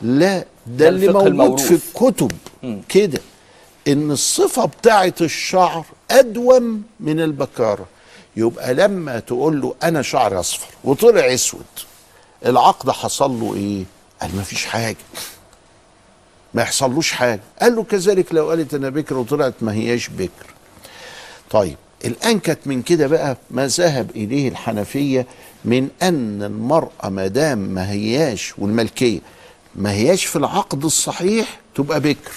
[0.02, 1.72] لا ده, اللي موجود في الموروث.
[1.72, 2.32] الكتب
[2.88, 3.20] كده
[3.88, 7.86] إن الصفة بتاعه الشعر أدوم من البكارة.
[8.36, 11.64] يبقى لما تقول له أنا شعري أصفر وطلع أسود
[12.46, 13.84] العقد حصل له إيه؟
[14.22, 14.96] قال ما فيش حاجة.
[16.54, 17.40] ما يحصلوش حاجة.
[17.62, 20.46] قال له كذلك لو قالت أنا بكر وطلعت ما هياش بكر.
[21.50, 25.26] طيب الانكت من كده بقى ما ذهب إليه الحنفية
[25.64, 29.20] من أن المرأة ما دام ما هياش والملكية
[29.76, 32.32] ما هياش في العقد الصحيح تبقى بكر.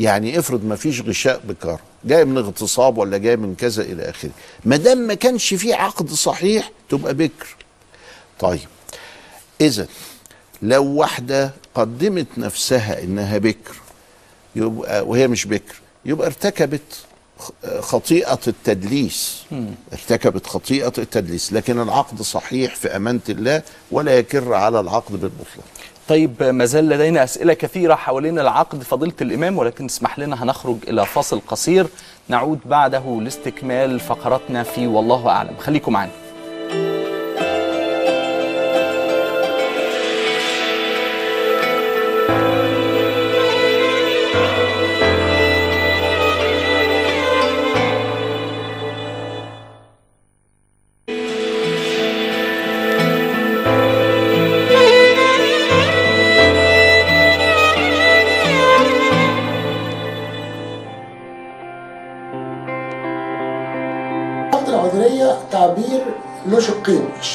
[0.00, 4.30] يعني افرض ما فيش غشاء بكار جاي من اغتصاب ولا جاي من كذا إلى آخره.
[4.64, 7.56] ما دام ما كانش في عقد صحيح تبقى بكر.
[8.40, 8.68] طيب
[9.60, 9.86] إذا
[10.62, 13.74] لو واحدة قدمت نفسها إنها بكر
[14.56, 16.80] يبقى وهي مش بكر يبقى ارتكبت
[17.38, 19.42] خ- خطيئة التدليس.
[19.92, 25.66] ارتكبت خطيئة التدليس لكن العقد صحيح في أمانة الله ولا يكر على العقد بالبطلان.
[26.08, 31.06] طيب ما زال لدينا أسئلة كثيرة حوالين العقد فضيلة الإمام ولكن اسمح لنا هنخرج إلى
[31.06, 31.86] فاصل قصير.
[32.28, 35.56] نعود بعده لاستكمال فقراتنا في والله أعلم.
[35.58, 36.10] خليكم معنا.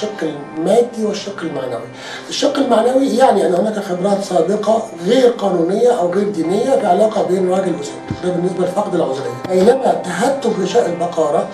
[0.04, 1.88] الشق المادي والشق المعنوي
[2.30, 7.50] الشق المعنوي يعني أن هناك خبرات سابقة غير قانونية أو غير دينية في علاقة بين
[7.50, 7.92] راجل وست.
[8.24, 9.44] ده بالنسبة لفقد العذرية.
[9.50, 11.48] بينما تهتك غشاء البقارة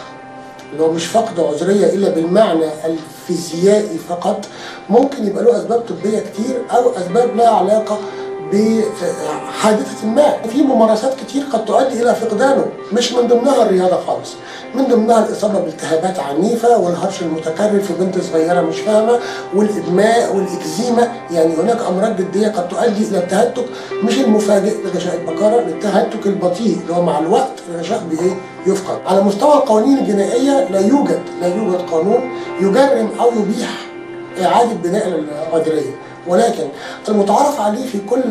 [0.71, 4.45] اللي هو مش فقد عذرية إلا بالمعنى الفيزيائي فقط
[4.89, 7.97] ممكن يبقى له أسباب طبية كتير أو أسباب لها علاقة
[8.53, 10.37] بحادثة ما.
[10.49, 12.65] في ممارسات كتير قد تؤدي إلى فقدانه.
[12.93, 14.33] مش من ضمنها الرياضة خالص.
[14.75, 19.19] من ضمنها الإصابة بالتهابات عنيفة والهرش المتكرر في بنت صغيرة مش فاهمة
[19.55, 21.11] والإدماء والإكزيما.
[21.31, 23.65] يعني هناك أمراض جدية قد تؤدي إلى التهتك.
[24.03, 28.31] مش المفاجئ لغشاء البقرة للتهتك البطيء اللي هو مع الوقت الغشاء بإيه
[28.67, 28.99] يفقد.
[29.07, 32.29] على مستوى القوانين الجنائية لا يوجد لا يوجد قانون
[32.61, 33.69] يجرم أو يبيح
[34.41, 36.08] إعادة بناء العذرية.
[36.29, 36.63] ولكن
[37.09, 38.21] المتعارف عليه في كل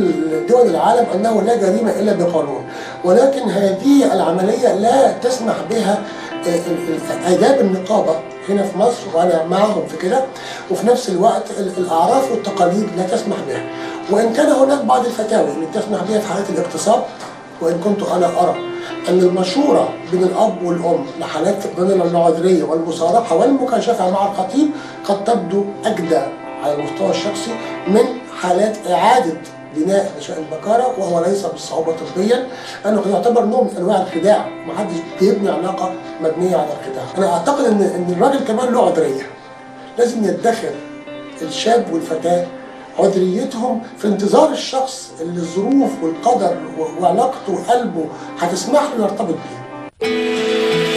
[0.48, 2.64] دول العالم أنه لا جريمة إلا بقانون.
[3.04, 6.02] ولكن هذه العملية لا تسمح بها
[6.48, 8.16] آه، آداب النقابة
[8.48, 10.20] هنا في مصر وأنا معهم في كده.
[10.70, 13.62] وفي نفس الوقت ال- الأعراف والتقاليد لا تسمح بها.
[14.10, 17.04] وإن كان هناك بعض الفتاوي اللي تسمح بها في حالات الاغتصاب
[17.60, 18.56] وإن كنت أنا أرى
[19.08, 24.68] أن المشورة بين الأب والأم لحالات فقدان العذرية والمصارحة والمكاشفة مع الخطيب
[25.08, 26.20] قد تبدو أجدى.
[26.62, 27.50] على المستوى الشخصي
[27.88, 28.04] من
[28.42, 29.36] حالات إعادة
[29.76, 32.48] بناء غشاء البكارة وهو ليس بالصعوبة طبيا.
[32.84, 37.04] قد يعتبر نوع من أنواع الخداع محدش بيبني علاقة مبنية على الخداع.
[37.18, 39.22] أنا أعتقد أن أن الراجل كمان له عذرية.
[39.98, 40.70] لازم يدخر
[41.42, 42.46] الشاب والفتاة
[42.98, 46.56] عذريتهم في انتظار الشخص اللي الظروف والقدر
[47.00, 48.06] وعلاقته وقلبه
[48.38, 50.87] هتسمح له يرتبط بيه.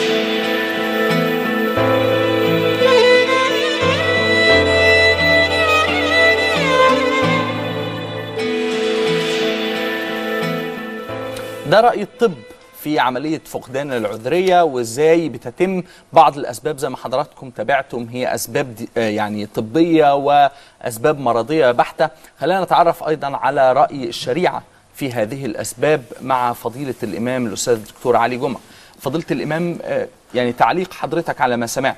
[11.71, 12.33] ده رأي الطب
[12.81, 19.09] في عملية فقدان العذرية وإزاي بتتم بعض الأسباب زي ما حضراتكم تابعتم هي أسباب آه
[19.09, 22.09] يعني طبية وأسباب مرضية بحتة.
[22.39, 24.63] خلينا نتعرف أيضا على رأي الشريعة
[24.95, 28.61] في هذه الأسباب مع فضيلة الإمام الأستاذ الدكتور علي جمعة.
[28.99, 31.97] فضيلة الإمام آه يعني تعليق حضرتك على ما سمعت.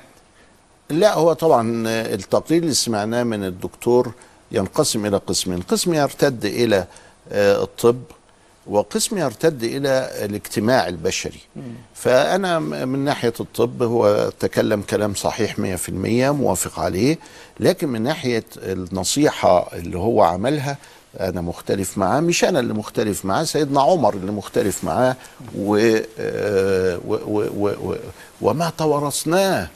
[0.90, 4.12] لا هو طبعا التقرير اللي سمعناه من الدكتور
[4.52, 5.60] ينقسم إلى قسمين.
[5.60, 6.44] قسم يرتد
[7.32, 8.02] آه، الطب
[8.66, 11.40] وقسم يرتد إلى الاجتماع البشري.
[11.94, 17.18] فأنا م- من ناحية الطب هو تكلم كلام صحيح 100% موافق عليه.
[17.60, 20.76] لكن من ناحية النصيحة اللي هو عملها
[21.20, 25.16] أنا مختلف معاه مش أنا اللي مختلف معاه سيدنا عمر اللي مختلف معاه
[25.58, 25.98] و
[27.06, 27.96] و و و و
[28.40, 29.68] وما توارثناه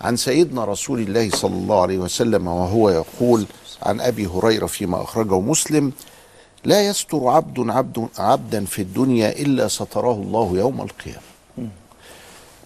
[0.00, 3.46] عن سيدنا رسول الله صلى الله عليه وسلم وهو يقول
[3.82, 5.92] عن أبي هريرة فيما أخرجه مسلم
[6.68, 11.20] لا يستر عبد عبد عبدا في الدنيا إلا ستره الله يوم القيامة.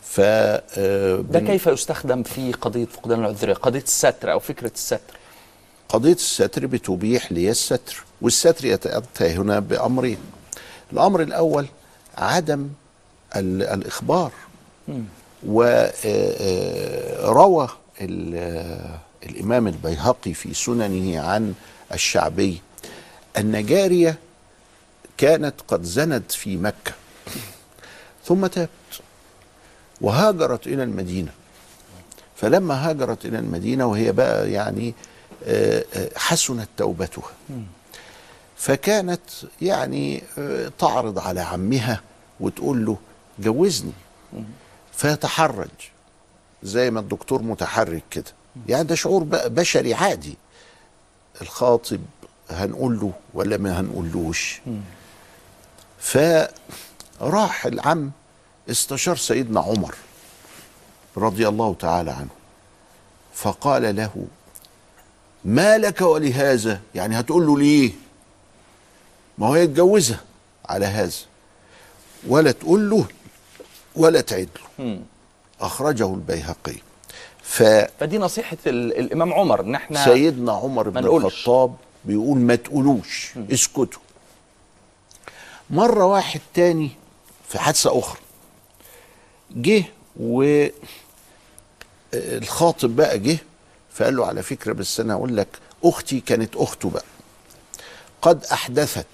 [0.02, 5.00] ف آه، ده كيف يستخدم في قضية فقدان العذرية قضية الستر أو فكرة الستر
[5.88, 10.18] قضية الستر بتبيح لي الستر والستر يتأتى هنا بأمرين.
[10.92, 11.66] الأمر الأول
[12.18, 12.68] عدم
[13.36, 14.32] ال- الإخبار
[15.46, 17.68] وروى
[19.26, 21.54] الإمام البيهقي في سننه عن
[21.94, 22.60] الشعبي
[23.38, 24.18] أن جارية
[25.16, 26.92] كانت قد زنت في مكة.
[28.24, 28.68] ثم تابت
[30.00, 31.32] وهاجرت إلى المدينة.
[32.36, 34.94] فلما هاجرت إلى المدينة وهي بقى يعني
[35.44, 37.30] آه، آه، حسنت توبتها.
[38.56, 39.20] فكانت
[39.62, 42.00] يعني آه، تعرض على عمها
[42.40, 42.96] وتقول له
[43.38, 43.92] جوزني.
[44.92, 45.68] فيتحرج
[46.62, 48.32] زي ما الدكتور متحرك كده.
[48.68, 50.36] يعني ده شعور بشري عادي.
[51.42, 52.00] الخاطب
[52.50, 54.60] هنقول له ولا ما هنقولوش.
[55.98, 58.10] فراح العم
[58.70, 59.94] استشار سيدنا عمر
[61.16, 62.28] رضي الله تعالى عنه
[63.34, 64.26] فقال له
[65.44, 67.92] ما لك ولهذا؟ يعني هتقول له ليه؟
[69.38, 70.20] ما هو يتجوزها
[70.68, 71.12] على هذا.
[72.28, 73.04] ولا تقول له
[73.96, 75.00] ولا تعد له.
[75.60, 76.74] أخرجه البيهقي.
[77.42, 77.62] ف
[78.00, 79.60] فدي نصيحة ال- الإمام عمر.
[79.60, 81.04] ان إحنا سيدنا عمر بن.
[81.06, 81.74] الخطاب
[82.04, 84.00] بيقول ما تقولوش اسكتوا.
[85.70, 86.90] مرة واحد تاني
[87.48, 88.20] في حادثة أخرى
[89.50, 89.84] جه
[90.20, 90.66] و
[92.14, 93.38] الخاطب بقى جه
[93.92, 95.48] فقال له على فكرة بس أنا أقول لك
[95.84, 97.04] أختي كانت أخته بقى.
[98.22, 99.06] قد أحدثت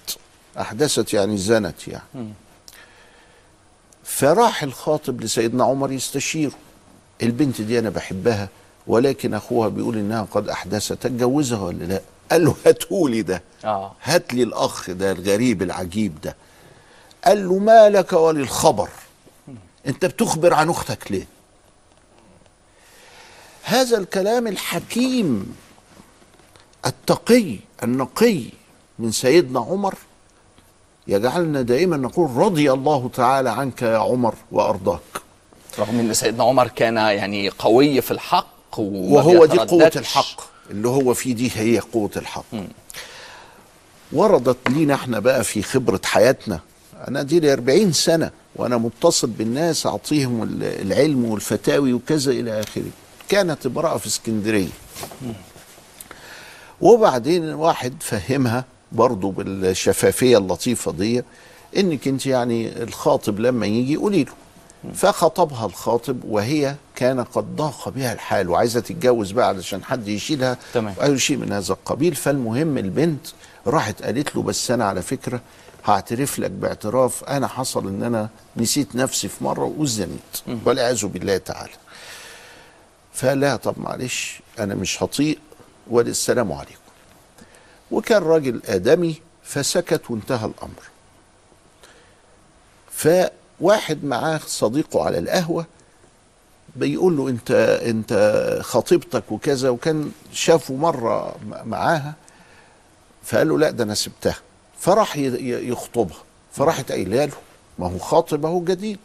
[0.59, 2.33] أحدثت يعني زنت يعني.
[4.03, 6.53] فراح الخاطب لسيدنا عمر يستشيره.
[7.23, 8.49] البنت دي أنا بحبها
[8.87, 13.43] ولكن أخوها بيقول إنها قد أحدثت اتجوزها ولا لأ؟ قال له هاتهولي ده.
[13.65, 13.91] آه.
[14.03, 16.35] هات لي الأخ ده الغريب العجيب ده.
[17.25, 18.89] قال له ما لك وللخبر.
[19.87, 21.27] أنت بتخبر عن أختك ليه?
[23.63, 25.55] هذا الكلام الحكيم
[26.85, 28.43] التقي النقي
[28.99, 29.95] من سيدنا عمر.
[31.07, 34.99] يجعلنا دائما نقول رضي الله تعالى عنك يا عمر وأرضاك.
[35.79, 39.97] رغم إن سيدنا عمر كان يعني قوي في الحق وهو دي قوة بيترددش.
[39.97, 40.48] الحق.
[40.71, 42.45] اللي هو فيه دي هي قوة الحق.
[44.13, 46.59] وردت لينا إحنا بقى في خبرة حياتنا.
[47.07, 52.89] أنا دي لي 40 سنة وأنا متصل بالناس أعطيهم ال- العلم والفتاوي وكذا إلى آخره.
[53.29, 54.67] كانت امرأة في اسكندرية.
[56.81, 61.23] وبعدين واحد فهمها برضو بالشفافية اللطيفة دي
[61.77, 64.31] إنك أنت يعني الخاطب لما يجي قولي له.
[64.93, 70.95] فخطبها الخاطب وهي كان قد ضاق بها الحال وعايزة تتجوز بقى علشان حد يشيلها تمام.
[71.01, 72.15] اي شيء من هذا القبيل.
[72.15, 73.27] فالمهم البنت
[73.67, 75.41] راحت قالت له بس أنا على فكرة
[75.85, 81.73] هعترف لك باعتراف أنا حصل إن أنا نسيت نفسي في مرة وزنيت والعياذ بالله تعالى.
[83.23, 85.39] لها طب معلش أنا مش هطيق
[85.87, 86.73] والسلام عليكم.
[87.91, 90.83] وكان راجل آدمي فسكت وانتهى الأمر.
[92.91, 95.65] فواحد معاه صديقه على القهوة
[96.75, 97.51] بيقول له انت
[97.85, 98.13] انت
[98.61, 102.13] خطيبتك وكذا وكان شافه مرة معاها
[103.23, 104.35] فقال له لا ده أنا سبتها.
[104.79, 106.17] فراح يخطبها.
[106.51, 107.33] فراحت قايلة له
[107.79, 108.99] ما هو خاطب أهو جديد.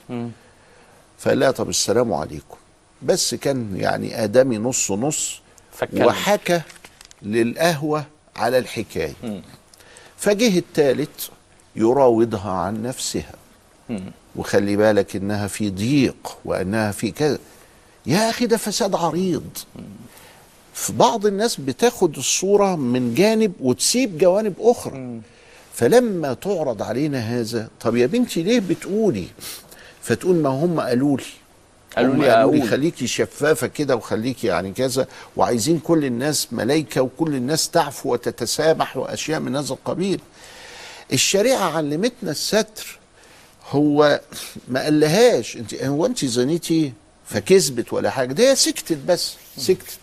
[1.18, 2.57] فقال لها طب السلام عليكم.
[3.03, 5.40] بس كان يعني آدمي نص نص
[5.72, 6.07] فاتكلم.
[6.07, 6.61] وحكى
[7.22, 8.05] للقهوة
[8.37, 9.14] على الحكاية.
[10.16, 11.29] فجه الثالث
[11.77, 13.33] يراودها عن نفسها.
[14.37, 17.38] وخلي بالك إنها في ضيق وأنها في كذا.
[18.07, 19.44] يا أخي ده فساد عريض.
[20.75, 25.20] في بعض الناس بتاخد الصورة من جانب وتسيب جوانب أخرى.
[25.75, 29.27] فلما تعرض علينا هذا طب يا بنتي ليه بتقولي؟
[30.03, 31.25] فتقول ما هم قالوا لي.
[31.97, 32.66] قالوا لي قالوا لي.
[32.66, 39.40] خليكي شفافة كده وخليكي يعني كذا وعايزين كل الناس ملايكة وكل الناس تعفو وتتسامح وأشياء
[39.40, 40.20] من هذا القبيل.
[41.12, 42.99] الشريعة علمتنا الستر.
[43.70, 44.20] هو
[44.68, 45.57] ما قالهاش.
[45.57, 46.92] انت هو انت زنيتي
[47.27, 48.33] فكذبت ولا حاجة.
[48.33, 49.98] ده هي سكتت بس سكتت.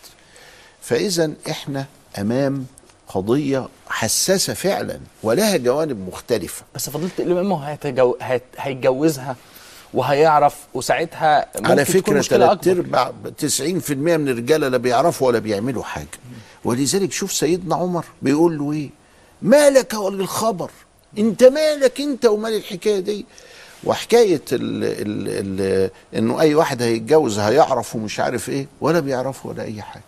[0.82, 1.86] فإذا إحنا
[2.18, 2.66] أمام
[3.08, 6.62] قضية حساسة فعلا ولها جوانب مختلفة.
[6.74, 8.16] بس فضيله الامام هو هيتجو...
[8.20, 8.42] هيت...
[8.58, 9.36] هيتجوزها
[9.94, 13.12] وهيعرف وساعتها ممكن على مشكلة ثلاث أرباع
[13.60, 16.06] 90% من الرجالة لا بيعرفوا ولا بيعملوا حاجة.
[16.64, 18.90] ولذلك شوف سيدنا عمر بيقول له إيه؟
[19.42, 20.70] مالك وللخبر
[21.18, 23.26] أنت مالك أنت ومال الحكاية دي.
[23.84, 29.62] وحكاية ال ال ال إنه أي واحد هيتجوز هيعرف ومش عارف إيه ولا بيعرف ولا
[29.62, 30.02] أي حاجة.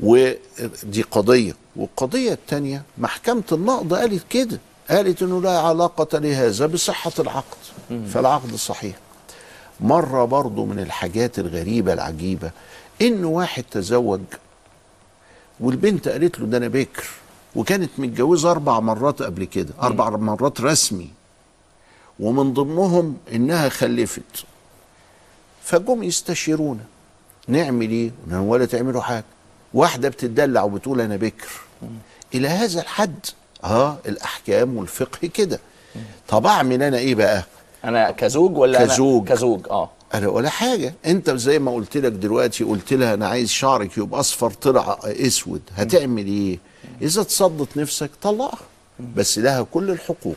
[0.00, 1.52] ودي قضية.
[1.76, 4.58] والقضية الثانية محكمة النقض قالت كده.
[4.90, 7.58] قالت إنه لا علاقة لهذا بصحة العقد.
[8.14, 8.96] فالعقد صحيح.
[9.80, 12.50] مرة برضو من الحاجات الغريبة العجيبة
[13.02, 14.20] إن واحد تزوج
[15.60, 17.04] والبنت قالت له ده أنا بكر
[17.56, 21.10] وكانت متجوزة أربع مرات قبل كده أربع مرات رسمي.
[22.20, 24.44] ومن ضمنهم إنها خلفت.
[25.64, 26.84] فجم يستشيرونا
[27.48, 29.24] نعمل لهم ولا تعملوا حاجة.
[29.74, 31.48] واحدة بتدلع وبتقول أنا بكر.
[32.34, 33.26] إلى هذا الحد.
[33.64, 35.60] آه الأحكام والفقه كده.
[36.28, 37.44] طب أعمل أنا إيه بقى؟
[37.84, 39.26] أنا كزوج ولا كزوج.
[39.26, 39.66] أنا كزوج.
[39.70, 39.90] آه.
[40.14, 40.94] أنا ولا حاجة.
[41.06, 45.62] أنت زي ما قلت لك دلوقتي قلت لها أنا عايز شعرك يبقى أصفر طلع أسود.
[45.76, 46.58] هتعمل إيه؟
[47.02, 48.58] إذا تصدت نفسك طلقها
[49.16, 50.36] بس لها كل الحقوق.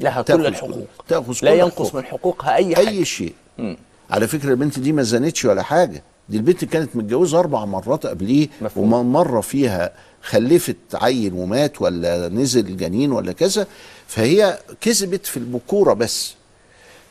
[0.00, 0.86] لها كل الحقوق.
[1.08, 1.94] تأخذ لا ينقص.
[1.94, 2.88] من حقوقها أي حاجة.
[2.88, 3.34] أي شيء.
[3.58, 3.76] مم.
[4.10, 6.02] على فكرة البنت دي ما زنتش ولا حاجة.
[6.28, 8.48] دي البنت كانت متجوزة أربع مرات قبليه.
[8.76, 9.92] ومره فيها
[10.22, 13.66] خلفت عيل ومات ولا نزل جنين ولا كذا.
[14.06, 16.34] فهي كذبت في البكورة بس.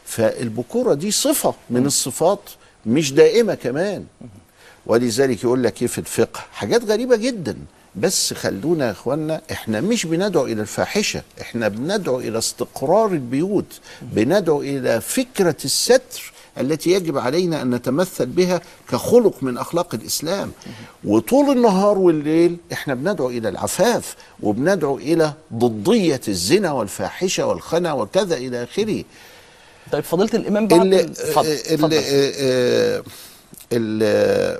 [0.05, 2.39] فالبكورة دي صفة من الصفات
[2.85, 4.05] مش دائمة كمان.
[4.85, 7.57] ولذلك يقول لك إيه في الفقه؟ حاجات غريبة جدا.
[8.00, 13.66] بس خلونا يا اخوانا إحنا مش بندعو إلى الفاحشة إحنا بندعو إلى استقرار البيوت
[14.02, 20.52] بندعو إلى فكرة الستر التي يجب علينا أن نتمثل بها كخلق من أخلاق الإسلام
[21.04, 28.64] وطول النهار والليل إحنا بندعو إلى العفاف وبندعو إلى ضدية الزنا والفاحشة والخنا وكذا إلى
[28.64, 29.04] آخره
[29.91, 32.00] طيب فضيلة الإمام بعد اللي اتفضل اللي اتفضل.
[32.04, 33.04] آه،
[33.74, 34.60] ال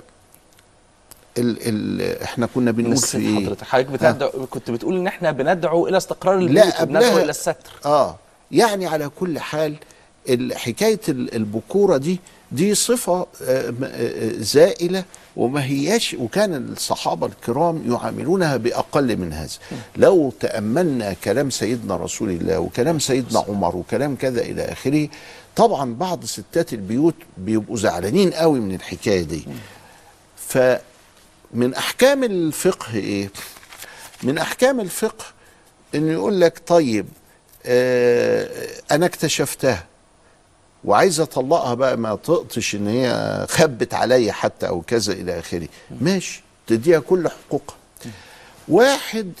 [1.38, 5.88] ال ال إحنا كنا بنقول في إيه؟ حضرتك حضرتك بتدعو كنت بتقول إن إحنا بندعو
[5.88, 7.54] إلى استقرار البيوت لا وبندعو إلى الستر.
[7.86, 8.16] آه
[8.50, 9.74] يعني على كل حال
[10.28, 12.20] ال- حكاية ال- البكورة دي
[12.52, 15.04] دي صفة آه، م- آه، زائلة
[15.36, 19.50] وما هياش وكان الصحابة الكرام يعاملونها بأقل من هذا.
[19.96, 25.08] لو تأملنا كلام سيدنا رسول الله وكلام سيدنا عمر وكلام كذا إلى آخره
[25.56, 29.44] طبعا بعض ستات البيوت بيبقوا زعلانين قوي من الحكاية دي.
[31.52, 33.30] فمن أحكام الفقه إيه؟
[34.22, 35.24] من أحكام الفقه
[35.94, 37.06] انه يقول لك طيب
[37.66, 39.84] آه أنا اكتشفتها
[40.84, 45.68] وعايز أطلقها بقى ما تقطش إن هي خبت عليا حتى أو كذا إلى آخره.
[46.00, 47.76] ماشي تديها كل حقوقها.
[48.68, 49.32] واحد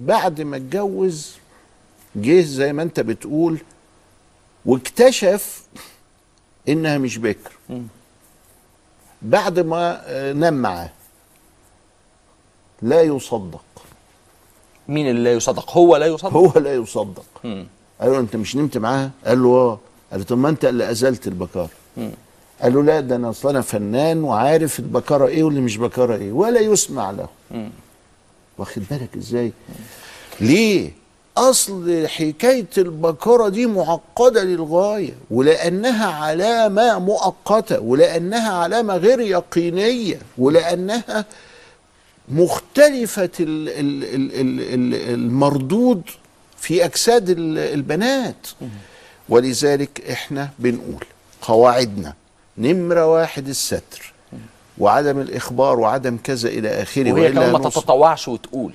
[0.00, 1.32] بعد ما اتجوز
[2.16, 3.58] جه زي ما أنت بتقول
[4.66, 5.62] واكتشف
[6.68, 7.52] إنها مش بكر.
[9.22, 10.90] بعد ما آه، نام معاه.
[12.84, 13.60] لا يصدق.
[14.88, 16.32] مين اللي لا يصدق؟ هو لا يصدق.
[16.32, 17.24] هو لا يصدق.
[17.44, 17.66] مم.
[18.00, 19.78] قال له انت مش نمت معاها قال له آه.
[20.10, 21.70] قال له طب ما انت اللي أزلت البكارة.
[22.62, 26.32] قال له لا ده أنا أصل أنا فنان وعارف البكارة إيه واللي مش بكارة إيه
[26.32, 27.28] ولا يسمع له.
[27.50, 27.70] مم.
[28.58, 29.52] واخد بالك إزاي؟
[30.40, 30.92] ليه؟
[31.36, 41.24] أصل حكاية البكارة دي معقدة للغاية ولأنها علامة مؤقتة ولأنها علامة غير يقينية ولأنها
[43.40, 46.02] ال المردود
[46.58, 48.46] في أجساد ال- البنات.
[49.28, 51.04] ولذلك إحنا بنقول
[51.42, 52.14] قواعدنا
[52.58, 54.12] نمرة واحد الستر
[54.78, 58.72] وعدم الإخبار وعدم كذا إلى آخره وهي كمان ما تتطوعش وتقول.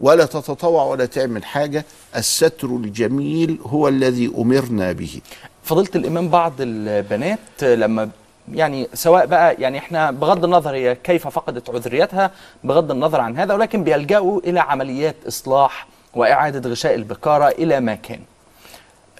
[0.00, 1.84] ولا تتطوع ولا تعمل حاجة
[2.16, 5.20] الستر الجميل هو الذي أمرنا به.
[5.64, 8.10] فضيله الإمام بعض البنات لما
[8.52, 12.30] يعني سواء بقى يعني إحنا بغض النظر هي كيف فقدت عذريتها
[12.64, 18.20] بغض النظر عن هذا ولكن بيلجأوا إلى عمليات إصلاح وإعادة غشاء البكاره إلى ما كان.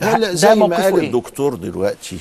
[0.03, 2.19] هلا ده زي ما قال إيه؟ الدكتور دلوقتي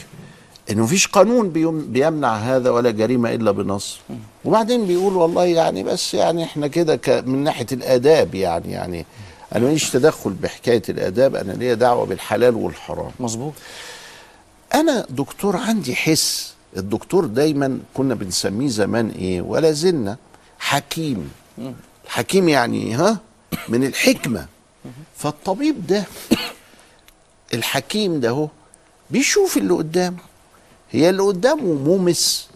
[0.72, 4.00] إنه مفيش قانون بيم- بيمنع هذا ولا جريمة إلا بنص.
[4.46, 9.06] وبعدين بيقول والله يعني بس يعني إحنا كده من ناحية الآداب يعني يعني
[9.56, 13.12] أنا ماليش تدخل بحكاية الآداب أنا ليا دعوة بالحلال والحرام.
[13.20, 13.54] مظبوط.
[14.76, 20.18] أنا دكتور عندي حس الدكتور دايما كنا بنسميه زمان إيه؟ ولا زلنا.
[20.60, 21.32] حكيم.
[22.08, 23.20] حكيم يعني ها؟
[23.70, 24.48] من الحكمة.
[25.18, 26.04] فالطبيب ده
[27.54, 28.48] الحكيم ده هو
[29.12, 30.18] بيشوف اللي قدامه
[30.92, 32.48] هي اللي قدامه مومس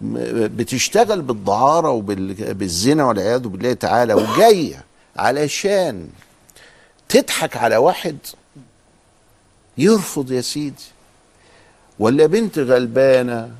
[0.00, 4.84] بتشتغل بالدعارة وبالزنا والعياذ بالله تعالى وجايه
[5.16, 6.08] علشان
[7.08, 8.16] تضحك على واحد
[9.78, 10.82] يرفض يا سيدي.
[12.02, 13.50] ولا بنت غلبانة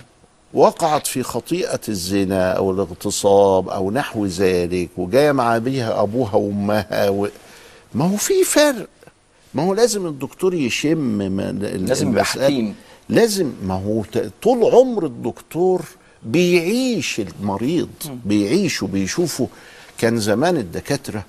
[0.55, 7.28] وقعت في خطيئة الزنا أو الاغتصاب أو نحو ذلك وجاية مع بيها أبوها وأمها و...
[7.95, 8.88] ما هو في فرق.
[9.55, 11.22] ما هو لازم الدكتور يشم
[11.86, 12.74] لازم يبقى حكيم.
[13.09, 14.03] لازم ما هو
[14.43, 15.82] طول عمر الدكتور
[16.22, 17.88] بيعيش المريض
[18.24, 19.49] بيعيشه بيشوفه
[19.99, 21.24] كان زمان الدكاترة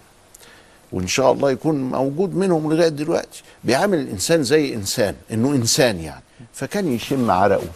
[0.91, 6.23] وإن شاء الله يكون موجود منهم لغاية دلوقتي بيعامل الإنسان زي إنسان إنه إنسان يعني.
[6.53, 7.67] فكان يشم عرقه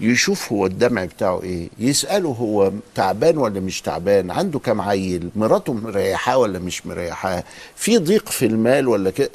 [0.00, 5.72] يشوف هو الدمع بتاعه إيه يسأله هو تعبان ولا مش تعبان عنده كام عيل مراته
[5.72, 7.44] مريحاه ولا مش مريحاه
[7.76, 9.30] في ضيق في المال ولا كده؟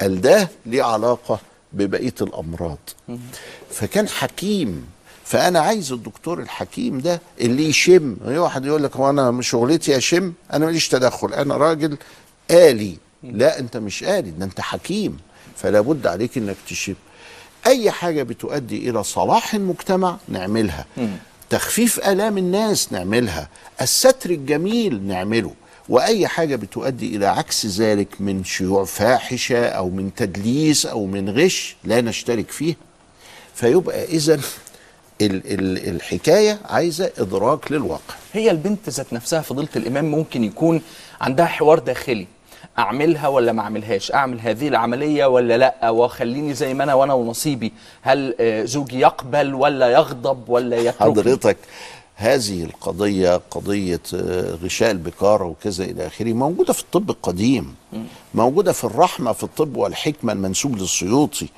[0.00, 1.40] قال ده ليه علاقة
[1.72, 2.78] ببقية الأمراض.
[3.70, 4.86] فكان حكيم
[5.24, 10.32] فأنا عايز الدكتور الحكيم ده اللي يشم أي واحد يقول لك هو أنا شغلتي أشم
[10.52, 11.96] أنا ماليش تدخل أنا راجل
[12.50, 12.96] آلي.
[13.22, 15.18] لا أنت مش آلي ده أنت حكيم
[15.56, 16.94] فلا بد عليك إنك تشم.
[17.66, 20.84] أي حاجة بتؤدي إلى صلاح المجتمع نعملها.
[21.50, 23.48] تخفيف آلام الناس نعملها.
[23.80, 25.54] الستر الجميل نعمله.
[25.88, 31.76] وأي حاجة بتؤدي إلى عكس ذلك من شيوع فاحشة أو من تدليس أو من غش
[31.84, 32.76] لا نشترك فيها
[33.54, 34.42] فيبقى اذا ال-
[35.20, 38.14] ال- الحكاية عايزة إدراك للواقع.
[38.32, 40.82] هي البنت ذات نفسها فضيلة الإمام ممكن يكون
[41.20, 42.26] عندها حوار داخلي.
[42.78, 47.72] أعملها ولا ما أعملهاش؟ أعمل هذه العملية ولا لأ؟ وخليني زي ما أنا وأنا ونصيبي.
[48.02, 51.56] هل آه، زوجي يقبل ولا يغضب ولا يترك حضرتك
[52.14, 57.74] هذه القضية قضية آه، غشاء البكارة وكذا إلى آخره موجودة في الطب القديم.
[58.34, 61.48] موجودة في الرحمة في الطب والحكمة المنسوب للسيوطي.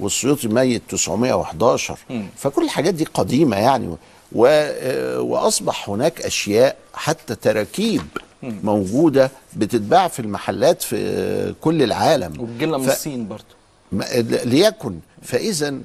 [0.00, 1.98] والسيوطي ميت 911
[2.36, 3.96] فكل الحاجات دي قديمة يعني.
[4.32, 4.46] و...
[4.46, 8.02] آه، وأصبح هناك أشياء حتى تراكيب
[8.42, 12.40] موجودة بتتباع في المحلات في آه، كل العالم.
[12.40, 13.44] وبتجيلنا من ف- الصين برضو
[13.92, 14.04] ما-
[14.44, 14.98] ليكن.
[15.22, 15.78] فاذا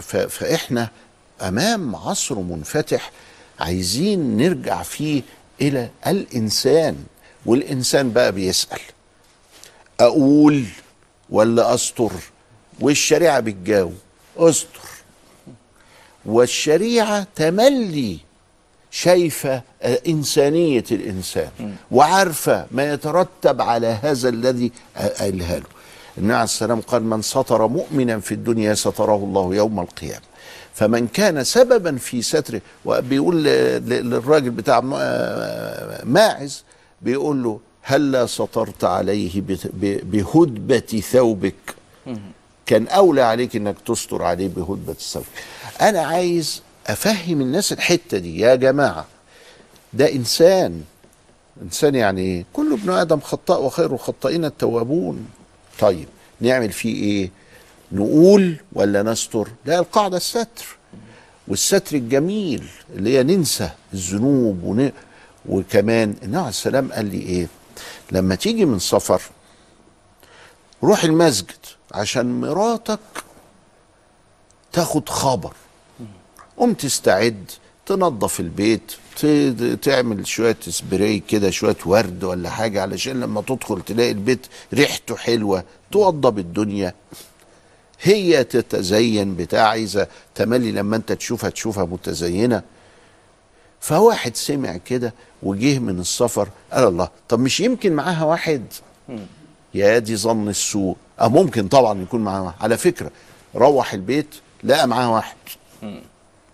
[0.00, 0.88] ف- فإحنا
[1.42, 3.10] أمام عصر منفتح
[3.60, 5.22] عايزين نرجع فيه
[5.60, 6.96] إلى الإنسان.
[7.46, 8.80] والإنسان بقى بيسأل
[10.00, 10.64] أقول
[11.30, 12.10] ولا أستر؟
[12.80, 13.94] والشريعة بتجاوب
[14.36, 14.80] أستر.
[16.26, 18.18] والشريعة تملي
[18.90, 19.62] شايفة
[20.08, 21.50] إنسانية الإنسان
[21.90, 24.72] وعارفة ما يترتب على هذا الذي
[25.18, 25.64] قالها له.
[26.18, 30.22] النبي عليه السلام قال من ستر مؤمنا في الدنيا ستره الله يوم القيامة.
[30.74, 36.64] فمن كان سببا في ستره وبيقول للراجل بتاع ما- ماعز
[37.02, 39.42] بيقول له هلا سترت عليه
[40.02, 41.54] بهدبة ثوبك.
[42.66, 45.26] كان أولى عليك إنك تستر عليه بهدبة ثوبك
[45.80, 46.62] أنا عايز
[46.92, 49.06] أفهم الناس الحتة دي؟ يا جماعة
[49.92, 50.84] ده إنسان.
[51.62, 55.26] إنسان يعني إيه؟ كل ابن آدم خطاء وخير الخطائين التوابون.
[55.78, 56.08] طيب
[56.40, 57.30] نعمل فيه إيه؟
[57.92, 60.76] نقول ولا نستر؟ لا القاعدة الستر.
[61.48, 64.92] والستر الجميل اللي هي ننسى الذنوب ون...
[65.48, 67.46] وكمان النبي عليه السلام قال لي إيه؟
[68.12, 69.22] لما تيجي من سفر
[70.82, 71.56] روح المسجد
[71.92, 72.98] عشان مراتك
[74.72, 75.52] تاخد خبر.
[76.60, 77.50] قوم تستعد
[77.86, 78.92] تنظف البيت
[79.82, 85.64] تعمل شوية سبراي كده شوية ورد ولا حاجة علشان لما تدخل تلاقي البيت ريحته حلوة
[85.92, 86.94] توضب الدنيا.
[88.02, 92.62] هي تتزين بتاع عايزة تملي لما انت تشوفها تشوفها متزينة.
[93.80, 98.64] فواحد سمع كده وجه من السفر قال الله طب مش يمكن معاها واحد؟
[99.74, 100.96] يا دي ظن السوء.
[101.20, 102.56] آه ممكن طبعا يكون معاها واحد.
[102.60, 103.10] على فكرة
[103.56, 104.34] روح البيت
[104.64, 105.36] لقى معاه واحد.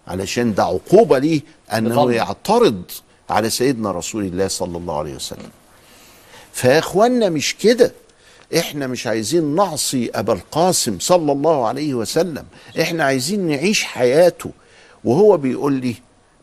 [0.07, 1.41] علشان ده عقوبة ليه؟
[1.73, 2.13] أنه بظن.
[2.13, 2.83] يعترض
[3.31, 5.51] على سيدنا رسول الله صلى الله عليه وسلم.
[6.53, 7.93] فيا اخوانا مش كده.
[8.57, 12.45] إحنا مش عايزين نعصي أبا القاسم صلى الله عليه وسلم.
[12.81, 14.51] إحنا عايزين نعيش حياته.
[15.05, 15.95] وهو بيقول لي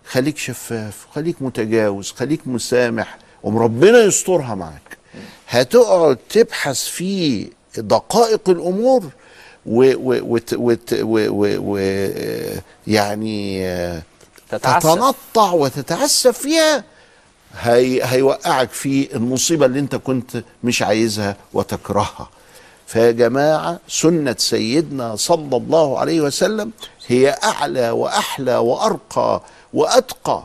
[0.05, 4.97] خليك شفاف خليك متجاوز خليك مسامح وربنا يسترها معاك.
[5.49, 7.47] هتقعد تبحث في
[7.78, 9.09] دقائق الأمور
[9.66, 11.78] و و و و و
[12.88, 14.01] يعني آه،
[14.49, 14.93] تتعسف.
[14.93, 16.84] تتنطع وتتعسف فيها
[17.59, 22.30] هي هيوقعك في المصيبة اللي انت كنت مش عايزها وتكرهها
[22.88, 26.72] فيا جماعة سنة سيدنا صلى الله عليه وسلم
[27.07, 29.41] هي أعلى وأحلى وأرقى
[29.74, 30.43] وأتقى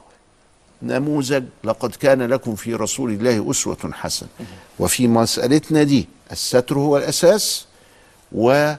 [0.82, 4.28] نموذج لقد كان لكم في رسول الله أسوة حسنة
[4.78, 7.66] وفي مسألتنا دي الستر هو الأساس
[8.32, 8.72] و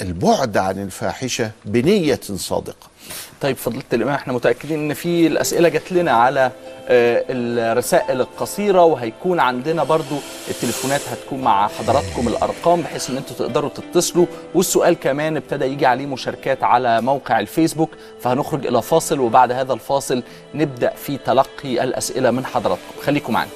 [0.00, 2.92] البعد عن الفاحشة بنية صادقة.
[3.40, 6.50] طيب فضيله الإمام إحنا متأكدين إن في الأسئلة جات لنا على
[6.88, 10.16] آه، الرسائل القصيرة وهيكون عندنا برضو
[10.50, 14.26] التليفونات هتكون مع حضراتكم الأرقام بحيث إن أنتوا تقدروا تتصلوا.
[14.54, 17.90] والسؤال كمان ابتدى يجي عليه مشاركات على موقع الفيسبوك
[18.20, 20.22] فهنخرج إلى فاصل وبعد هذا الفاصل
[20.54, 23.02] نبدأ في تلقي الأسئلة من حضراتكم.
[23.02, 23.50] خليكم معنا.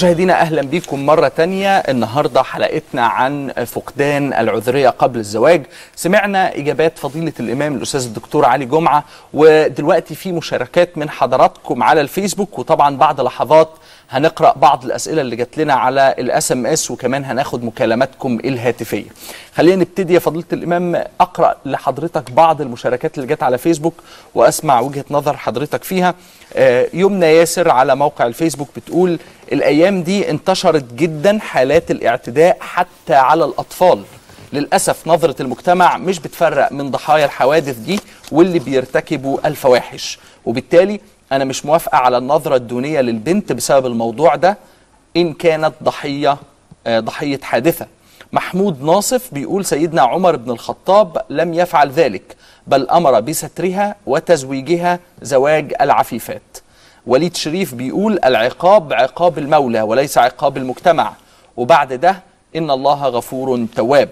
[0.00, 1.78] مشاهدينا أهلا بكم مرة تانية.
[1.78, 5.66] النهارده حلقتنا عن فقدان العذرية قبل الزواج.
[5.96, 12.58] سمعنا إجابات فضيلة الإمام الأستاذ الدكتور علي جمعة ودلوقتي في مشاركات من حضراتكم على الفيسبوك
[12.58, 13.68] وطبعا بعد لحظات
[14.10, 19.04] هنقرأ بعض الأسئلة اللي جات لنا على الاس ام اس وكمان هناخد مكالماتكم الهاتفية.
[19.54, 23.94] خلينا نبتدي يا فضيلة الإمام أقرأ لحضرتك بعض المشاركات اللي جت على فيسبوك
[24.34, 26.14] وأسمع وجهة نظر حضرتك فيها.
[26.54, 29.18] آه، يمنى ياسر على موقع الفيسبوك بتقول
[29.52, 34.02] الأيام دي انتشرت جدا حالات الاعتداء حتى على الأطفال.
[34.52, 38.00] للأسف نظرة المجتمع مش بتفرق من ضحايا الحوادث دي
[38.32, 40.18] واللي بيرتكبوا الفواحش.
[40.44, 41.00] وبالتالي
[41.32, 44.58] أنا مش موافقة على النظرة الدونية للبنت بسبب الموضوع ده
[45.16, 46.36] إن كانت ضحية
[46.86, 47.86] آه، ضحية حادثة.
[48.32, 55.74] محمود ناصف بيقول سيدنا عمر بن الخطاب لم يفعل ذلك بل أمر بسترها وتزويجها زواج
[55.80, 56.42] العفيفات.
[57.06, 61.12] وليد شريف بيقول العقاب عقاب المولى وليس عقاب المجتمع.
[61.56, 62.22] وبعد ده
[62.56, 64.08] إن الله غفور تواب.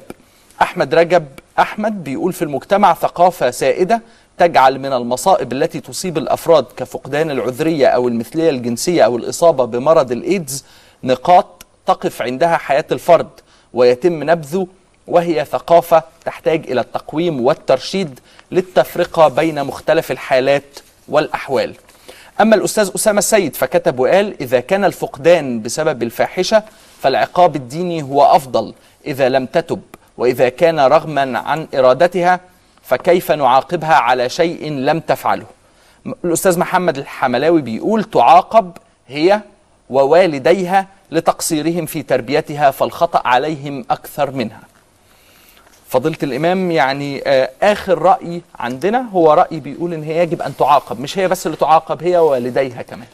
[0.63, 1.27] أحمد رجب
[1.59, 4.03] أحمد بيقول في المجتمع ثقافة سائدة
[4.39, 10.65] تجعل من المصائب التي تصيب الأفراد كفقدان العذرية أو المثلية الجنسية أو الإصابة بمرض الإيدز
[11.05, 13.29] نقاط تقف عندها حياة الفرد
[13.75, 14.67] ويتم نبذه
[15.07, 18.21] وهي ثقافة تحتاج إلى التقويم والترشيد
[18.53, 20.79] للتفرقة بين مختلف الحالات
[21.09, 21.75] والأحوال.
[22.41, 26.63] أما الأستاذ أسامة السيد فكتب وقال إذا كان الفقدان بسبب الفاحشة
[27.01, 28.75] فالعقاب الديني هو أفضل
[29.07, 29.81] إذا لم تتب
[30.19, 32.41] وإذا كان رغما عن إرادتها
[32.89, 35.47] فكيف نعاقبها على شيء لم تفعله؟
[36.25, 38.73] الأستاذ محمد الحملاوي بيقول تعاقب
[39.09, 39.41] هي
[39.91, 44.61] ووالديها لتقصيرهم في تربيتها فالخطأ عليهم أكثر منها.
[45.89, 51.01] فضيلة الإمام يعني آه، آخر رأي عندنا هو رأي بيقول إن هي يجب أن تعاقب
[51.01, 53.07] مش هي بس اللي تعاقب هي ووالديها كمان.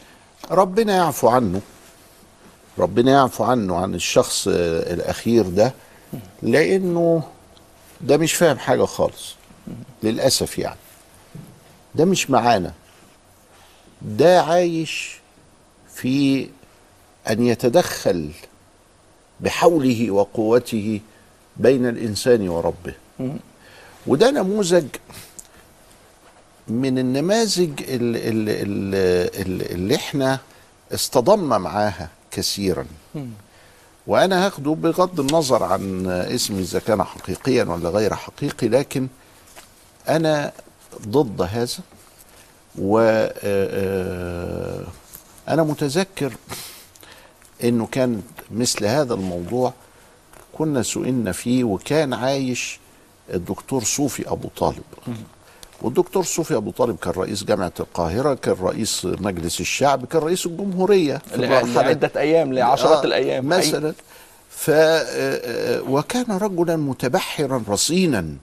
[0.51, 1.61] ربنا يعفو عنه.
[2.77, 5.73] ربنا يعفو عنه عن الشخص آه، الأخير ده
[6.41, 7.23] لأنه
[8.01, 9.35] ده مش فاهم حاجة خالص.
[10.03, 10.75] للأسف يعني.
[11.95, 12.73] ده مش معانا.
[14.01, 15.19] ده عايش
[15.93, 16.47] في
[17.29, 18.29] أن يتدخل
[19.39, 21.01] بحوله وقوته
[21.57, 22.93] بين الإنسان وربه.
[24.07, 24.85] وده نموذج
[26.67, 29.29] من النماذج اللي, اللي,
[29.75, 30.39] اللي إحنا
[30.93, 32.85] اصطدمنا معاها كثيرا.
[34.07, 39.07] وأنا هاخده بغض النظر عن اسمي إذا كان حقيقيا ولا غير حقيقي لكن
[40.09, 40.51] أنا
[41.07, 41.79] ضد هذا
[42.79, 44.83] و آه، آه،
[45.47, 46.33] أنا متذكر
[47.63, 49.73] إنه كان مثل هذا الموضوع
[50.53, 52.79] كنا سئلنا فيه وكان عايش
[53.33, 54.83] الدكتور صوفي أبو طالب.
[55.81, 61.21] والدكتور صوفي أبو طالب كان رئيس جامعة القاهرة كان رئيس مجلس الشعب كان رئيس الجمهورية
[61.35, 63.93] لعدة أيام لعشرات آه، الأيام مثلا.
[64.49, 68.35] ف آه، وكان رجلا متبحرا رصينا.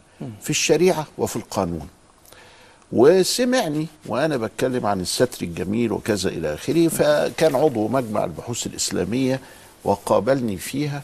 [0.43, 1.89] في الشريعة وفي القانون.
[2.93, 9.41] وسمعني وأنا بتكلم عن الستر الجميل وكذا إلى آخره فكان عضو مجمع البحوث الإسلامية
[9.85, 11.03] وقابلني فيها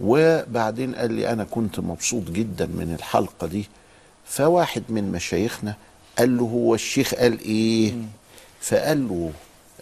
[0.00, 3.68] وبعدين قال لي أنا كنت مبسوط جدا من الحلقة دي.
[4.26, 5.74] فواحد من مشايخنا
[6.18, 7.94] قال له هو الشيخ قال إيه؟
[8.60, 9.32] فقال له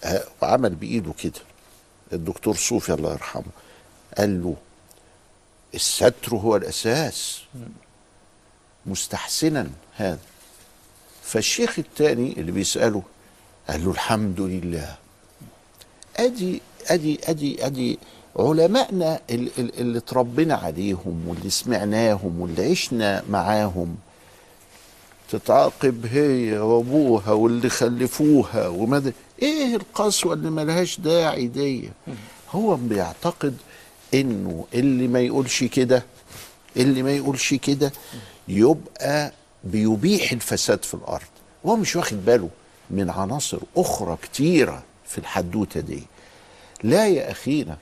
[0.05, 1.41] آه، وعمل بإيده كده
[2.13, 3.43] الدكتور صوفي الله يرحمه
[4.19, 4.55] قال له
[5.75, 7.43] الستر هو الأساس.
[8.87, 10.19] مستحسنا هذا.
[11.23, 13.03] فالشيخ الثاني اللي بيسأله
[13.71, 14.97] قال له الحمد لله.
[16.17, 17.99] أدي أدي أدي أدي
[18.37, 23.97] علمائنا ال- ال- اللي اتربينا عليهم واللي سمعناهم واللي عشنا معاهم.
[25.31, 29.13] تتعاقب هي وأبوها واللي خلفوها وماذا.
[29.43, 31.91] إيه القسوة اللي ملهاش داعي دي؟
[32.51, 33.57] هو بيعتقد
[34.15, 36.03] إنه اللي ما يقولش كده
[36.77, 37.93] اللي ما يقولش كده
[38.49, 39.33] يبقى
[39.65, 41.27] بيبيح الفساد في الأرض.
[41.65, 42.49] وهو مش واخد باله
[42.91, 46.03] من عناصر أخرى كتيرة في الحدوتة دي.
[46.83, 47.77] لا يا أخينا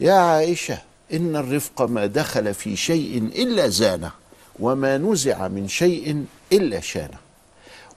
[0.00, 0.78] يا عائشة
[1.12, 4.10] إن الرفق ما دخل في شيء إلا زانه
[4.58, 7.18] وما نزع من شيء إلا شانه.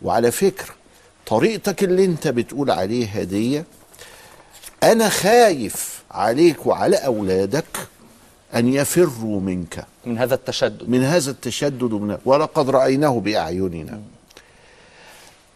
[0.02, 0.74] وعلى فكره
[1.28, 3.64] طريقتك اللي أنت بتقول عليها دي
[4.84, 7.88] أنا خايف عليك وعلى أولادك
[8.56, 9.86] أن يفروا منك.
[10.06, 10.90] من هذا التشدد.
[10.90, 14.02] من هذا التشدد ومن ولقد رأيناه بأعيننا.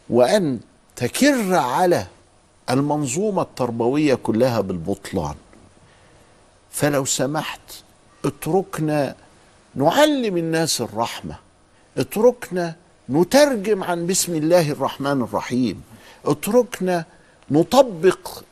[0.09, 0.59] وأن
[0.95, 2.05] تكر على
[2.69, 5.35] المنظومة التربوية كلها بالبطلان.
[6.71, 7.59] فلو سمحت
[8.25, 9.15] اتركنا
[9.75, 11.35] نعلم الناس الرحمة.
[11.97, 12.75] اتركنا
[13.09, 15.81] نترجم عن بسم الله الرحمن الرحيم.
[16.25, 17.05] اتركنا
[17.51, 18.43] نطبق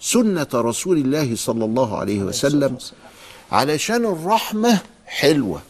[0.00, 2.78] سنة رسول الله صلى الله عليه وسلم.
[3.52, 5.62] علشان الرحمة حلوة.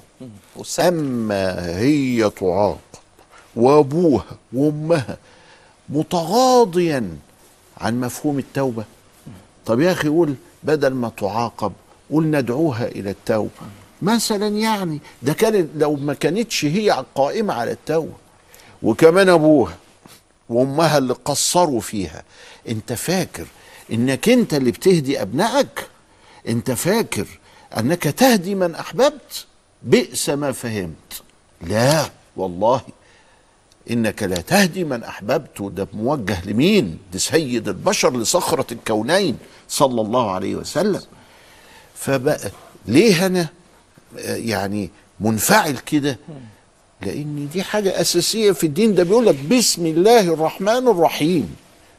[0.81, 2.79] أما هي تعاقب
[3.57, 5.17] وأبوها وأمها
[5.89, 7.17] متغاضيا
[7.79, 8.85] عن مفهوم التوبة.
[9.67, 11.73] طب يا أخي قول بدل ما تعاقب
[12.11, 13.51] قول ندعوها إلى التوبة.
[14.03, 18.13] مثلا يعني ده كانت لو ما كانتش هي قائمة على التوبة.
[18.83, 19.77] وكمان أبوها
[20.49, 22.23] وأمها اللي قصروا فيها.
[22.69, 23.47] أنت فاكر
[23.93, 25.89] إنك أنت اللي بتهدي أبنائك؟
[26.49, 27.27] أنت فاكر
[27.79, 29.47] أنك تهدي من أحببت
[29.83, 31.23] بئس ما فهمت.
[31.63, 32.81] لا والله.
[33.91, 35.61] إنك لا تهدي من أحببت.
[35.61, 41.01] وده موجه لمين؟ ده سيد البشر لصخرة الكونين صلى الله عليه وسلم.
[41.95, 42.51] فبقى
[42.87, 43.49] ليه أنا
[44.19, 44.91] آه، يعني
[45.21, 46.19] منفعل كده؟
[47.03, 48.95] لأن دي حاجة أساسية في الدين.
[48.95, 51.57] ده بيقول لك بسم الله الرحمن الرحيم.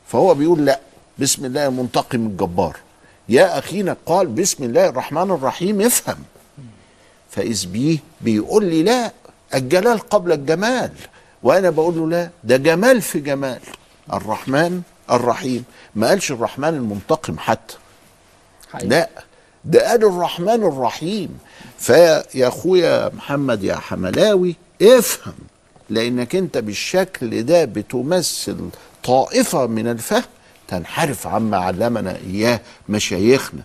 [0.07, 0.79] فهو بيقول لا
[1.19, 2.77] بسم الله المنتقم الجبار.
[3.31, 6.23] يا اخينا قال بسم الله الرحمن الرحيم افهم.
[7.31, 9.11] فإذ بيه بيقول لي لا
[9.53, 10.91] الجلال قبل الجمال.
[11.43, 13.59] وأنا بقول له لا ده جمال في جمال.
[14.13, 15.63] الرحمن الرحيم.
[15.95, 17.75] ما قالش الرحمن المنتقم حتى.
[18.81, 19.09] لا
[19.65, 21.39] ده قال الرحمن الرحيم.
[21.77, 25.33] فيا يا أخويا محمد يا حملاوي افهم.
[25.89, 28.69] لأنك أنت بالشكل ده بتمثل
[29.03, 30.23] طائفة من الفهم.
[30.75, 32.59] تنحرف عما علمنا إياه
[32.89, 33.61] مشايخنا.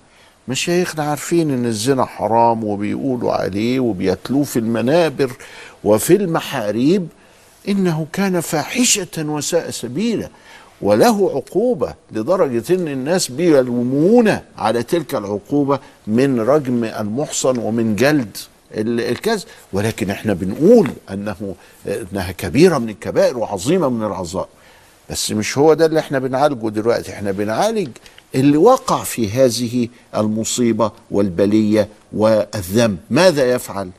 [0.48, 5.32] مشايخنا عارفين إن الزنا حرام وبيقولوا عليه وبيتلوه في المنابر
[5.84, 7.08] وفي المحاريب
[7.68, 10.28] إنه كان فاحشة وساء سبيلا
[10.80, 18.36] وله عقوبة لدرجة إن الناس بيلومون على تلك العقوبة من رجم المحصن ومن جلد
[18.74, 19.44] ال- الكذب.
[19.72, 21.54] ولكن إحنا بنقول أنه
[21.86, 24.48] إنها كبيرة من الكبائر وعظيمة من العظائم.
[25.10, 27.12] بس مش هو ده اللي إحنا بنعالجه دلوقتي.
[27.12, 27.88] إحنا بنعالج
[28.34, 32.98] اللي وقع في هذه المصيبة والبلية والذنب.
[33.10, 33.90] ماذا يفعل؟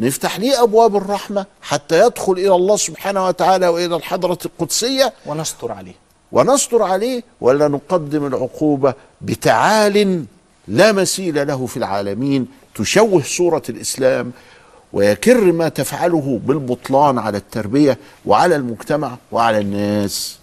[0.00, 5.12] نفتح ليه أبواب الرحمة حتى يدخل إلى الله سبحانه وتعالى وإلى الحضرة القدسية.
[5.26, 5.94] ونستر عليه.
[6.32, 10.24] ونستر عليه ولا نقدم العقوبة بتعال
[10.68, 12.46] لا مثيل له في العالمين.
[12.74, 14.32] تشوه صوره الإسلام
[14.92, 20.39] ويكر ما تفعله بالبطلان على التربية وعلى المجتمع وعلى الناس.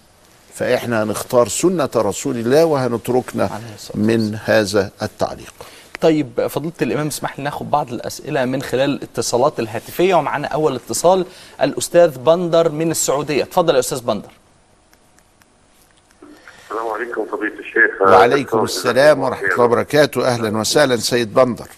[0.58, 3.60] فإحنا هنختار سنة رسول الله وهنتركنا
[3.94, 5.54] من هذا التعليق.
[6.00, 10.14] طيب فضيلة الإمام اسمح لي ناخد بعض الأسئلة من خلال الاتصالات الهاتفية.
[10.14, 11.26] ومعنا أول اتصال
[11.62, 13.42] الأستاذ بندر من السعودية.
[13.42, 14.28] اتفضل يا أستاذ بندر.
[16.64, 18.02] السلام عليكم فضيلة الشيخ.
[18.02, 20.26] وعليكم السلام ورحمة الله وبركاته.
[20.26, 21.68] أهلا وسهلا سيد بندر.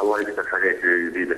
[0.00, 0.76] الله يجزاك حاجات
[1.10, 1.37] جديدة كريم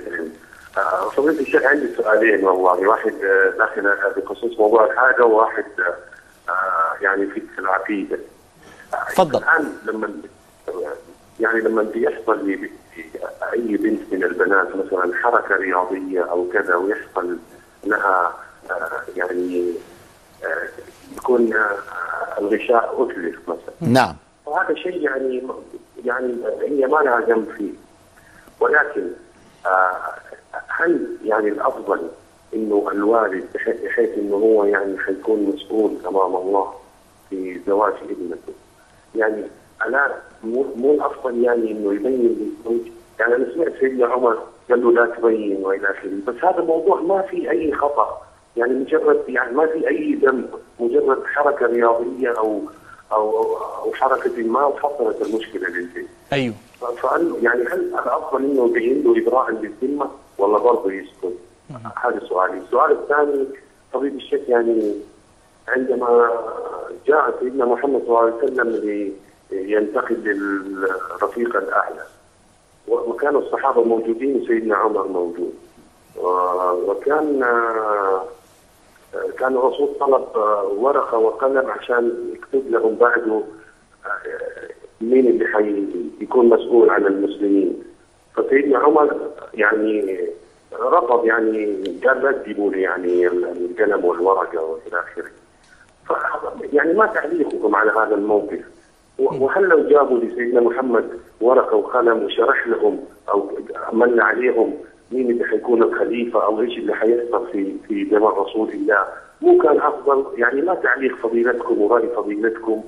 [1.15, 2.87] فضيلة الشيخ عندي سؤالين والله.
[2.89, 5.65] واحد آه، داخل بخصوص موضوع الحاجة وواحد
[6.49, 8.19] آه، يعني في العقيدة.
[9.09, 9.39] تفضل.
[9.43, 10.09] الآن لما
[11.39, 12.69] يعني لما بيحصل لي
[13.53, 17.37] أي بنت من البنات مثلا حركة رياضية أو كذا ويحصل
[17.83, 18.33] لها
[18.71, 19.73] آه، يعني
[20.43, 20.67] آه،
[21.17, 21.77] يكون آه،
[22.39, 23.73] الغشاء أتلف مثلا.
[23.91, 24.15] نعم.
[24.45, 25.43] وهذا شيء يعني
[26.05, 27.73] يعني هي ما لها ذنب فيه.
[28.59, 29.07] ولكن
[29.65, 29.97] آه،
[30.67, 32.07] هل يعني الأفضل
[32.53, 36.73] إنه الوالد بحيث إنه هو يعني حيكون مسؤول امام الله
[37.29, 38.53] في زواج ابنته؟
[39.15, 39.43] يعني
[39.85, 42.87] أنا مو مو الأفضل يعني إنه يبين للزوج؟
[43.19, 44.37] يعني أنا سمعت سيدنا عمر
[44.69, 48.21] قال له لا تبين وإلى آخره بس هذا الموضوع ما في أي خطأ.
[48.57, 50.49] يعني مجرد يعني ما في أي ذنب
[50.79, 52.61] مجرد حركة رياضية أو
[53.11, 56.55] أو أو حركة ما وحصلت المشكلة للبيت أيوه.
[56.81, 61.33] فهل يعني هل الافضل إنه يبين له ابراء للذمه ولا برضه يسكت؟
[62.03, 63.45] هذا سؤالي، السؤال الثاني
[63.93, 64.95] طبيب الشيخ يعني
[65.67, 66.29] عندما
[67.07, 68.69] جاء سيدنا محمد صلى الله عليه وسلم
[69.51, 72.03] لينتقل للرفيق الأعلى
[72.87, 75.53] وكان الصحابة موجودين وسيدنا عمر موجود.
[76.87, 77.39] وكان
[79.37, 80.27] كان الرسول طلب
[80.77, 83.41] ورقة وقلم عشان يكتب لهم بعده
[85.01, 85.45] مين اللي
[86.19, 87.83] حيكون مسؤول عن المسلمين؟
[88.35, 89.17] فسيدنا عمر
[89.53, 90.19] يعني
[90.73, 95.31] رفض يعني قال لا تجيبوا لي يعني القلم والورقة وإلى آخره.
[96.73, 98.61] يعني ما تعليقكم على هذا الموقف.
[99.19, 101.09] وهل لو جابوا لسيدنا محمد
[101.41, 102.99] ورقة وقلم وشرح لهم
[103.29, 103.51] أو
[103.93, 104.73] من عليهم
[105.11, 109.05] مين اللي حيكون الخليفة أو إيش اللي حيحصل في في زمن رسول الله
[109.41, 112.83] مو كان أفضل؟ يعني ما تعليق فضيلتكم وراي فضيلتكم.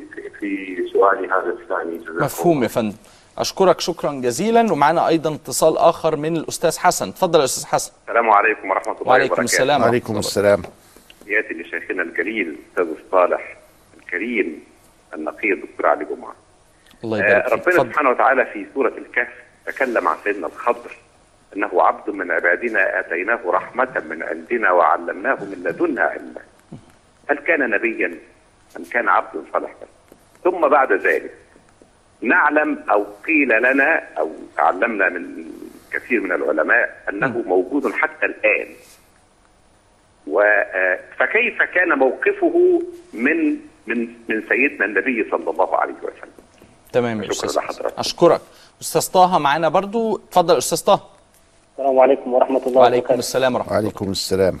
[0.00, 2.24] في في, سؤالي هذا الثاني.
[2.24, 2.96] مفهوم يا فندم.
[3.38, 4.72] أشكرك شكرا جزيلا.
[4.72, 7.08] ومعنا أيضا اتصال آخر من الأستاذ حسن.
[7.08, 7.92] اتفضل يا أستاذ حسن.
[8.08, 9.44] السلام عليكم ورحمة الله وعليكم وبركاته.
[9.44, 9.80] السلام.
[9.80, 10.62] ورحمة وعليكم السلام.
[11.26, 13.56] يأتي لشيخنا الجليل الأستاذ الصالح
[13.98, 14.64] الكريم
[15.14, 16.34] النقي الدكتور علي جمعة.
[17.04, 17.52] الله آه، يبارك فيك.
[17.52, 19.28] ربنا اتفضل سبحانه وتعالى في سورة الكهف
[19.66, 20.96] تكلم عن سيدنا الخضر
[21.56, 26.40] أنه عبد من عبادنا آتيناه رحمة من عندنا وعلمناه من لدنا علما.
[27.30, 28.18] هل كان نبيا
[28.76, 29.74] أم كان عبد صالحا
[30.44, 31.34] ثم بعد ذلك
[32.20, 35.44] نعلم أو قيل لنا أو تعلمنا من
[35.92, 38.66] كثير من العلماء أنه موجود حتى الآن.
[40.26, 43.56] و آه، فكيف كان موقفه من
[43.86, 46.32] من من سيدنا النبي صلى الله عليه وسلم؟
[46.92, 47.98] تمام يا حسن لحضرتك.
[47.98, 48.40] أشكرك.
[48.80, 51.00] أستاذ طه معانا برضو؟ اتفضل يا أستاذ طه.
[51.72, 53.18] السلام عليكم ورحمة الله وعليكم وبركاته.
[53.18, 53.82] السلام ورحمة الله.
[53.82, 54.58] وعليكم السلام.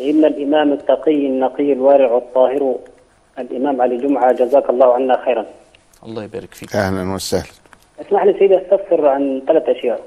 [0.00, 2.78] إن الإمام التقي النقي الوارع الطاهر
[3.40, 5.46] الإمام علي جمعة جزاك الله عنا خيرا.
[6.06, 6.76] الله يبارك فيك.
[6.76, 7.44] أهلا وسهلا.
[8.06, 10.00] اسمح لي سيدي أستفسر عن ثلاث أشياء.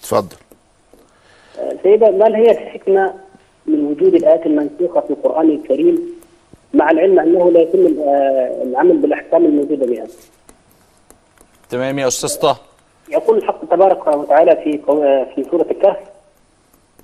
[0.00, 0.36] اتفضل
[1.58, 3.14] آه، سيدة ما هي الحكمة
[3.66, 6.02] من وجود الآيات المنسوخة في القرآن الكريم
[6.74, 10.06] مع العلم أنه لا يتم آه، العمل بالأحكام الموجودة بها.
[11.70, 12.56] تمام يا أستاذ طه
[13.10, 15.96] يقول الحق تبارك وتعالى في آه، في سورة الكهف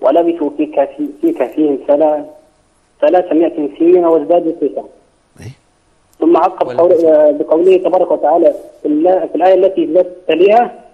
[0.00, 2.24] ولبثوا في كهف- في كهفهم ثلاث
[3.00, 4.84] ثلاثمائة سنين وازدادوا تسعا.
[6.34, 8.88] ثم عقب قول آه، بقوله تبارك وتعالى في,
[9.34, 10.84] الآية التي تليها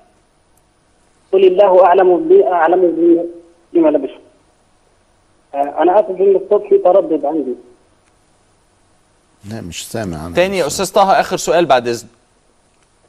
[1.33, 3.25] قل الله أعلم بي أعلم بي-
[3.73, 4.19] بما لبثوا.
[5.55, 7.55] آه، أنا آسف إن الصوت في تردد عندي.
[9.51, 10.35] لا مش سامع أنا.
[10.35, 12.09] تاني يا أستاذ طه آخر سؤال بعد إذن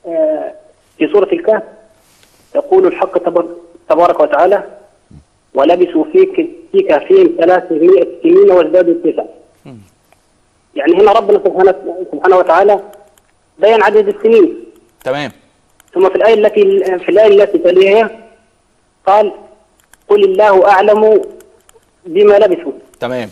[0.08, 0.54] آه،
[0.98, 1.64] في سورة الكهف
[2.56, 3.56] يقول الحق تبار-
[3.90, 4.64] تبارك وتعالى
[5.54, 6.26] ولبثوا في
[6.90, 9.26] كهفهم ثلاثمائة سنين وازدادوا تسعا.
[10.76, 11.76] يعني هنا ربنا سبحانه
[12.12, 12.80] سبحانه وتعالى
[13.60, 14.64] بين عدد السنين.
[15.04, 15.32] تمام.
[15.94, 16.62] ثم في الآية التي
[17.00, 18.10] في الآية التي تليها
[19.08, 19.32] قال
[20.10, 21.22] قل الله أعلم
[22.06, 22.72] بما لبثوا.
[23.00, 23.30] تمام.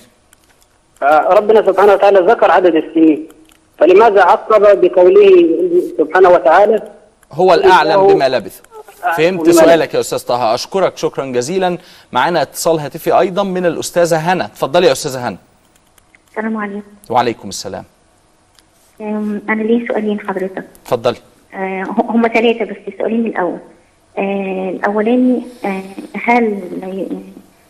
[1.02, 3.28] فربنا سبحانه وتعالى ذكر عدد السنين.
[3.78, 5.50] فلماذا عقب بقوله
[5.98, 6.82] سبحانه وتعالى؟
[7.32, 8.60] هو الأعلم الله- بما لبث.
[9.18, 10.54] فهمت سؤالك يا أستاذ طه.
[10.54, 10.98] أشكرك.
[10.98, 11.78] شكرا جزيلا.
[12.12, 14.46] معانا اتصال هاتفي أيضا من الأستاذة هنا.
[14.46, 15.38] اتفضلي يا أستاذة هنا.
[16.30, 16.82] السلام عليكم.
[17.10, 17.84] وعليكم السلام.
[19.50, 20.64] أنا لي سؤالين حضرتك.
[20.86, 21.18] اتفضلي
[21.54, 23.60] أه، هم ثلاثة بس السؤالين الأول.
[24.18, 25.82] أه، الأولاني أه،
[26.24, 26.60] هل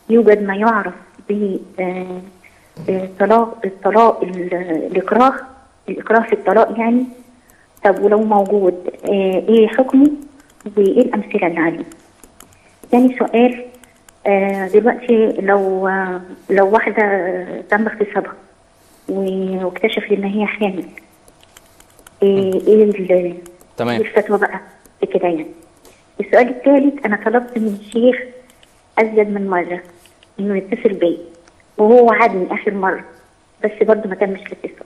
[0.10, 0.94] يوجد ما يعرف
[1.30, 2.22] ب أه،
[2.90, 4.54] أه، طلاق الطلاق ال-
[4.92, 5.34] الإكراه؟
[5.90, 7.04] الإكراه في الطلاق يعني؟
[7.84, 10.12] طب ولو موجود أه، إيه حكمه؟
[10.78, 11.86] وإيه الأمثلة اللي عليه؟
[12.92, 13.66] تاني سؤال
[14.28, 18.34] آه، دلوقتي لو آه، لو واحدة آه، تم اغتصابها
[19.10, 20.84] و- واكتشفت إن هي حامل
[22.24, 23.34] إيه إيه ال- إيه
[23.78, 24.02] تمام.
[24.02, 24.60] الفتوى بقى
[25.00, 25.46] في كده يعني.
[26.20, 28.16] السؤال الثالث أنا طلبت من الشيخ
[29.00, 29.82] أزيد من مرة
[30.40, 31.18] إنه يتصل بيا
[31.78, 33.04] وهو وعدني آخر مرة
[33.64, 34.86] بس برضه ما تمش الاتصال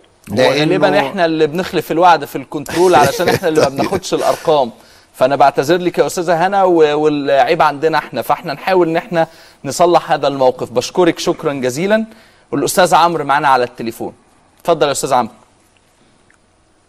[0.60, 4.72] غالبا إحنا اللي بنخلف الوعد في الكنترول علشان إحنا اللي ما بناخدش الأرقام.
[5.14, 8.22] فأنا بعتذر لك يا أستاذة هنا و- والعيب عندنا إحنا.
[8.22, 9.28] فإحنا نحاول إن إحنا
[9.66, 10.72] نصلح هذا الموقف.
[10.72, 12.06] بشكرك شكرا جزيلا.
[12.54, 14.14] والأستاذ عمرو معانا على التليفون.
[14.60, 15.34] اتفضل يا أستاذ عمرو.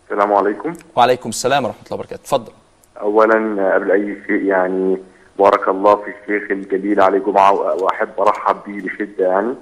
[0.04, 0.74] السلام عليكم.
[0.96, 2.20] وعليكم السلام ورحمة الله وبركاته.
[2.20, 2.52] اتفضل.
[3.00, 4.98] اولا قبل أي شيء يعني
[5.38, 9.54] بارك الله في الشيخ الجليل علي جمعه وأحب أرحب بيه بشدة يعني.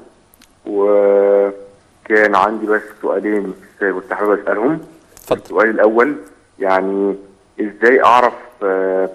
[0.66, 4.80] وكان عندي بس سؤالين كنت حابب أسألهم.
[5.32, 6.16] السؤال الأول
[6.58, 7.14] يعني
[7.60, 9.10] إزاي أعرف آه،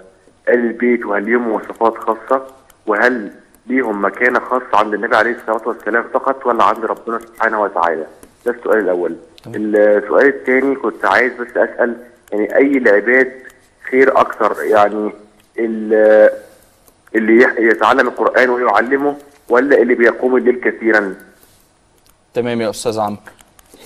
[0.48, 2.42] ال البيت وهل ليهم مواصفات خاصة؟
[2.86, 3.32] وهل
[3.68, 8.06] ليهم مكانة خاصة عند النبي عليه الصلاة والسلام فقط ولا عند ربنا سبحانه وتعالى.
[8.46, 9.16] ده السؤال الأول.
[9.46, 11.96] السؤال الثاني كنت عايز بس أسأل
[12.32, 13.32] يعني أي العباد
[13.90, 15.12] خير أكثر؟ يعني
[15.58, 16.30] ال-
[17.14, 19.16] اللي يح- يتعلم القرآن ويعلمه
[19.48, 21.14] ولا اللي بيقوم الليل كثيرا؟
[22.34, 23.20] تمام يا أستاذ عمرو.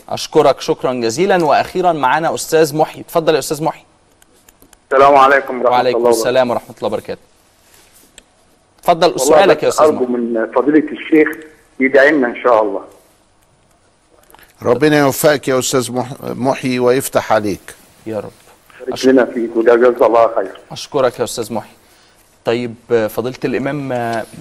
[0.08, 1.44] أشكرك شكرا جزيلا.
[1.44, 3.00] وأخيرا معانا أستاذ محي.
[3.00, 3.84] اتفضل يا أستاذ محي.
[4.92, 7.20] السلام عليكم ورحمة وعليكم الله السلام ورحمة الله وبركاته.
[8.82, 11.28] اتفضل سؤالك يا أستاذ محي من فضيلة الشيخ
[11.80, 12.80] يدعي لنا إن شاء الله.
[14.62, 17.74] ربنا يوفقك يا أستاذ مح- محي ويفتح عليك.
[18.06, 18.30] يا رب.
[19.04, 20.50] لنا فيك وجزاك الله خير.
[20.72, 21.70] أشكرك يا أستاذ محي.
[22.44, 22.74] طيب
[23.10, 23.92] فضيلة الإمام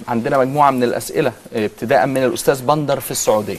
[0.08, 3.58] عندنا مجموعة من الأسئلة ابتداء من الأستاذ بندر في السعودية.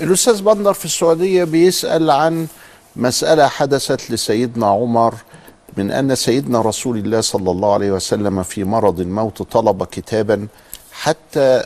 [0.00, 2.46] الأستاذ بندر في السعودية بيسأل عن
[2.96, 5.14] مسألة حدثت لسيدنا عمر
[5.76, 10.46] من أن سيدنا رسول الله صلى الله عليه وسلم في مرض الموت طلب كتابا
[10.92, 11.62] حتى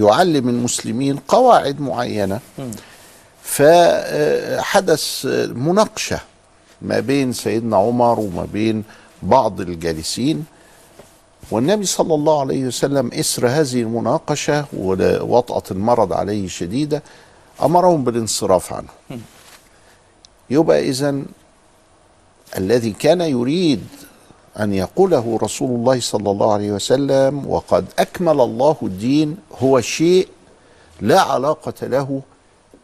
[0.00, 2.40] يعلم المسلمين قواعد معينة.
[3.42, 6.20] فحدث مناقشة
[6.82, 8.84] ما بين سيدنا عمر وما بين
[9.22, 10.44] بعض الجالسين
[11.50, 17.02] والنبي صلى الله عليه وسلم إثر هذه المناقشة ووطأة المرض عليه شديدة
[17.62, 18.88] أمرهم بالانصراف عنه.
[20.50, 21.24] يبقى إذن
[22.56, 23.84] الذي كان يريد
[24.60, 30.28] أن يقوله رسول الله صلى الله عليه وسلم وقد أكمل الله الدين هو شيء
[31.00, 32.22] لا علاقة له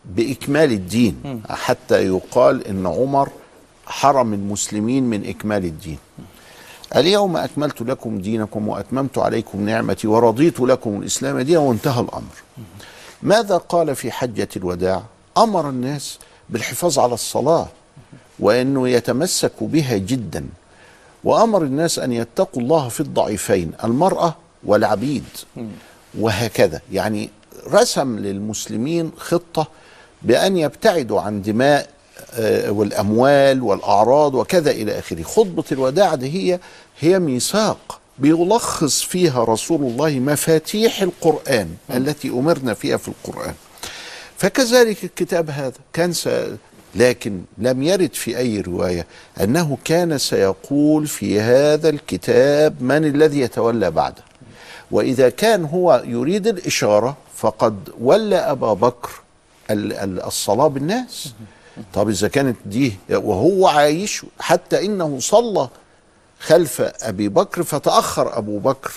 [0.04, 1.42] بإكمال الدين.
[1.50, 3.28] حتى يقال إن عمر
[3.86, 5.98] حرم المسلمين من إكمال الدين.
[6.96, 12.34] اليوم أكملت لكم دينكم وأتممت عليكم نعمتي ورضيت لكم الإسلام دينا وانتهى الأمر.
[13.22, 15.02] ماذا قال في حجة الوداع؟
[15.38, 16.18] أمر الناس
[16.50, 17.68] بالحفاظ على الصلاة.
[18.38, 20.44] وأنه يتمسكوا بها جدا.
[21.24, 25.24] وأمر الناس أن يتقوا الله في الضعيفين المرأة والعبيد.
[26.18, 26.80] وهكذا.
[26.92, 27.30] يعني
[27.70, 29.66] رسم للمسلمين خطة
[30.22, 31.88] بأن يبتعدوا عن دماء
[32.34, 35.22] آه، والأموال والأعراض وكذا إلى آخره.
[35.22, 36.60] خطبة الوداع دي هي
[37.00, 43.54] هي ميثاق بيلخص فيها رسول الله مفاتيح القرآن التي أمرنا فيها في القرآن.
[44.38, 45.72] فكذلك الكتاب هذا.
[45.92, 46.12] كان.
[46.94, 49.06] لكن لم يرد في أي رواية
[49.40, 54.22] أنه كان سيقول في هذا الكتاب من الذي يتولى بعده.
[54.90, 59.10] وإذا كان هو يريد الإشارة فقد ولى أبا بكر
[59.70, 61.32] ال- ال- الصلاة بالناس.
[61.94, 65.68] طب إذا كانت دي وهو عايش حتى إنه صلى
[66.40, 68.92] خلف أبي بكر فتأخر أبو بكر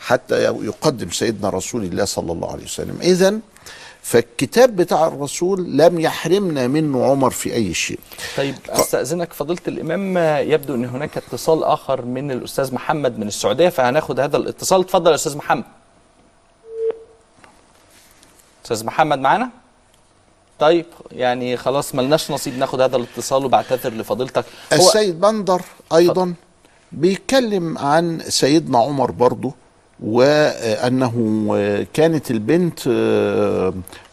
[0.00, 2.98] حتى يقدم سيدنا رسول الله صلى الله عليه وسلم.
[3.02, 3.38] إذا
[4.02, 7.98] فالكتاب بتاع الرسول لم يحرمنا منه عمر في أي شيء.
[8.36, 10.18] طيب أستأذنك فضيلة الإمام
[10.50, 14.80] يبدو إن هناك اتصال آخر من الأستاذ محمد من السعودية فهناخد هذا الاتصال.
[14.80, 15.64] اتفضل يا أستاذ محمد.
[18.64, 19.50] أستاذ محمد معانا؟
[20.58, 24.44] طيب يعني خلاص ملناش نصيب ناخد هذا الاتصال وبعتذر لفضيلتك.
[24.72, 25.62] السيد بندر
[25.94, 26.34] أيضا
[26.92, 29.52] بيتكلم عن سيدنا عمر برضه
[30.00, 31.14] وأنه
[31.94, 32.78] كانت البنت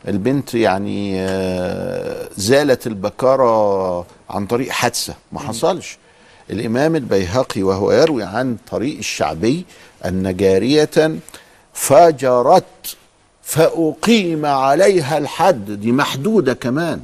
[0.08, 1.18] البنت يعني
[2.38, 5.98] زالت البكارة عن طريق حادثة ما حصلش.
[6.50, 9.66] الإمام البيهقي وهو يروي عن طريق الشعبي
[10.06, 11.16] أن جارية
[11.74, 12.96] فجرت
[13.44, 17.02] فأقيم عليها الحد دي محدودة كمان.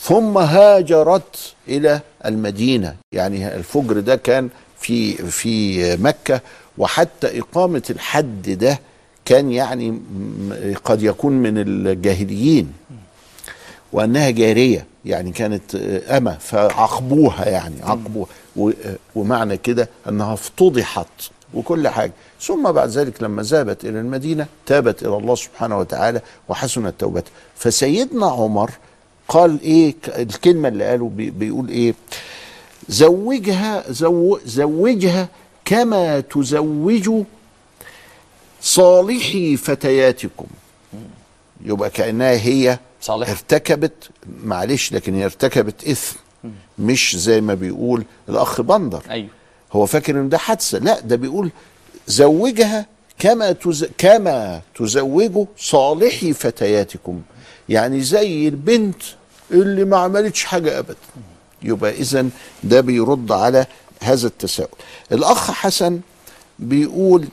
[0.00, 2.94] ثم هاجرت إلى المدينة.
[3.12, 4.48] يعني الفجر ده كان
[4.80, 6.40] في في مكة
[6.78, 8.80] وحتى إقامة الحد ده
[9.24, 10.00] كان يعني
[10.84, 12.72] قد يكون من الجاهليين
[13.92, 15.74] وأنها جارية يعني كانت
[16.10, 18.26] أمة فعاقبوها يعني عاقبوها
[18.56, 18.70] و-
[19.14, 21.06] ومعنى كده أنها افتضحت
[21.54, 22.12] وكل حاجة.
[22.40, 28.26] ثم بعد ذلك لما ذهبت إلى المدينة تابت إلى الله سبحانه وتعالى وحسنت توبتها فسيدنا
[28.26, 28.70] عمر
[29.28, 29.58] قال
[30.02, 31.94] ك- الكلمة اللي قاله بي- بيقول إيه
[32.88, 35.28] زوجها زو زوجها
[35.68, 37.24] كما تزوج
[38.62, 40.46] صالحي فتياتكم.
[41.64, 43.32] يبقى كأنها هي صالحة.
[43.32, 44.10] ارتكبت
[44.44, 46.16] معلش لكن هي ارتكبت إثم
[46.78, 49.02] مش زي ما بيقول الأخ بندر.
[49.10, 49.28] أيوه.
[49.72, 51.50] هو فاكر إن ده حادثة؟ لا ده بيقول
[52.06, 52.86] زوجها
[53.18, 53.86] كما تز...
[53.98, 57.22] كما تزوجوا صالحي فتياتكم.
[57.68, 59.02] يعني زي البنت
[59.50, 60.96] اللي ما عملتش حاجة ابدا.
[61.62, 62.26] يبقى اذا
[62.64, 63.66] ده بيرد على
[64.00, 64.78] هذا التساؤل.
[65.12, 66.00] الأخ حسن
[66.58, 67.28] بيقول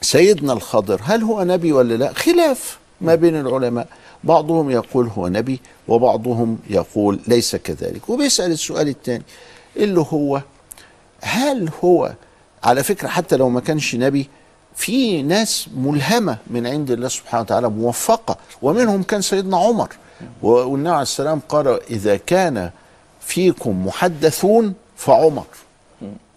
[0.00, 3.88] سيدنا الخضر هل هو نبي ولا لا؟ خلاف ما بين العلماء.
[4.24, 8.08] بعضهم يقول هو نبي وبعضهم يقول ليس كذلك.
[8.08, 9.22] وبيسأل السؤال الثاني
[9.76, 10.42] اللي هو
[11.20, 12.12] هل هو
[12.64, 14.28] على فكرة حتى لو ما كانش نبي
[14.76, 18.36] في ناس ملهمة من عند الله سبحانه وتعالى موفقة.
[18.62, 19.88] ومنهم كان سيدنا عمر.
[20.42, 22.70] والنبي عليه السلام قال إذا كان
[23.20, 25.46] فيكم محدثون فعمر.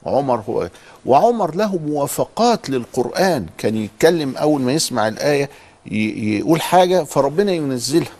[0.05, 0.69] عمر هو
[1.05, 3.45] وعمر له موافقات للقرآن.
[3.57, 5.49] كان يتكلم أول ما يسمع الآية
[5.91, 8.11] يقول حاجة فربنا ينزلها.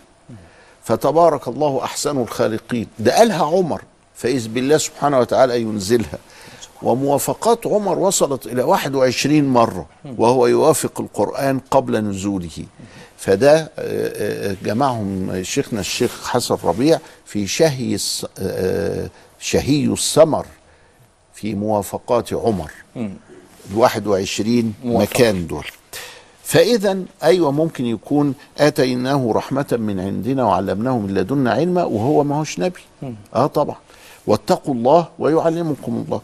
[0.83, 2.87] فتبارك الله أحسن الخالقين.
[2.99, 3.81] ده قالها عمر.
[4.15, 6.17] فإذ بالله سبحانه وتعالى ينزلها.
[6.81, 9.85] وموافقات عمر وصلت إلى 21 مرة
[10.17, 12.65] وهو يوافق القرآن قبل نزوله.
[13.17, 17.97] فده آه، آه، جمعهم شيخنا الشيخ حسن ربيع في شهي
[18.39, 19.09] آه،
[19.39, 20.45] شهي السمر.
[21.41, 22.71] في موافقات عمر.
[22.97, 23.11] ال
[23.75, 25.15] 21 موافق.
[25.15, 25.65] مكان دول.
[26.43, 32.59] فاذا أيوه ممكن يكون آتيناه رحمة من عندنا وعلمناه من لدنا علما وهو ما هوش
[32.59, 32.79] نبي.
[33.35, 33.75] آه طبعا.
[34.27, 36.21] واتقوا الله ويعلمكم الله.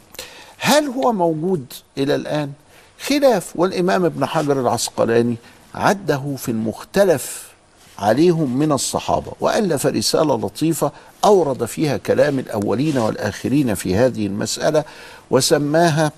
[0.58, 1.66] هل هو موجود
[1.98, 2.52] إلى الآن؟
[3.00, 3.54] خلاف.
[3.56, 5.36] والإمام ابن حجر العسقلاني
[5.76, 7.55] عده في المختلف
[8.00, 10.92] عليهم من الصحابة والف رسالة لطيفة
[11.26, 14.84] أورد فيها كلام الأولين والآخرين في هذه المسألة
[15.32, 16.12] وسماها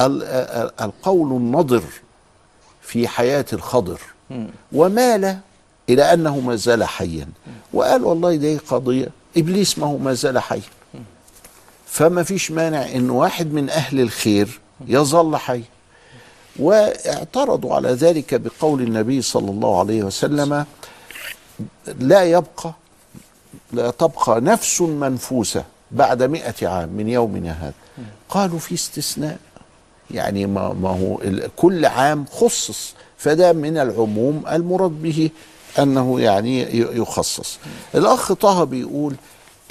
[0.00, 1.82] ال- ال- القول النضر
[2.82, 4.00] في حياة الخضر.
[4.72, 5.38] ومال
[5.88, 7.28] إلى أنه ما زال حيا.
[7.72, 10.60] وقال والله دي قضية إبليس ما هو ما زال حيا
[11.86, 15.62] فما فيش مانع إن واحد من أهل الخير يظل حي.
[16.58, 20.66] واعترضوا على ذلك بقول النبي صلى الله عليه وسلم
[21.98, 22.72] لا يبقى
[23.72, 28.06] لا تبقى نفس منفوسة بعد مئة عام من يومنا هذا.
[28.28, 29.38] قالوا في استثناء.
[30.10, 31.20] يعني ما, ما هو
[31.56, 32.94] كل عام خصص.
[33.18, 35.30] فده من العموم المراد به
[35.78, 37.58] أنه يعني يخصص.
[37.94, 39.14] الأخ طه بيقول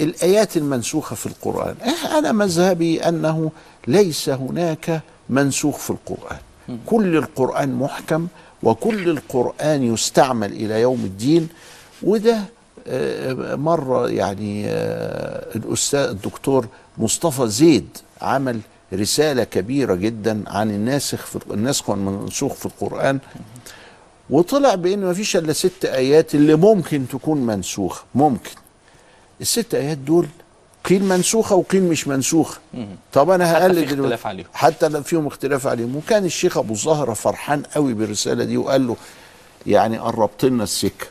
[0.00, 1.74] الآيات المنسوخة في القرآن.
[1.84, 3.50] إيه أنا مذهبي أنه
[3.86, 6.38] ليس هناك منسوخ في القرآن.
[6.86, 8.26] كل القرآن محكم
[8.62, 11.48] وكل القرآن يستعمل إلى يوم الدين.
[12.02, 12.38] وده
[12.88, 16.66] آه، مرة يعني آه، الأستاذ الدكتور
[16.98, 17.88] مصطفى زيد
[18.22, 18.60] عمل
[18.92, 23.18] رسالة كبيرة جدا عن الناسخ في الناسخ والمنسوخ في القرآن.
[24.30, 28.50] وطلع بأن مفيش إلا ست آيات اللي ممكن تكون منسوخة ممكن.
[29.40, 30.26] الست آيات دول
[30.84, 32.58] قيل منسوخة وقيل مش منسوخة.
[33.12, 33.94] طب أنا حتى هقلد دلوقتي.
[34.14, 34.46] اختلاف عليهم.
[34.52, 35.96] حتى لو فيهم اختلاف عليهم.
[35.96, 38.96] وكان الشيخ أبو زهره فرحان قوي بالرسالة دي وقال له
[39.66, 41.06] يعني قربت لنا السكة.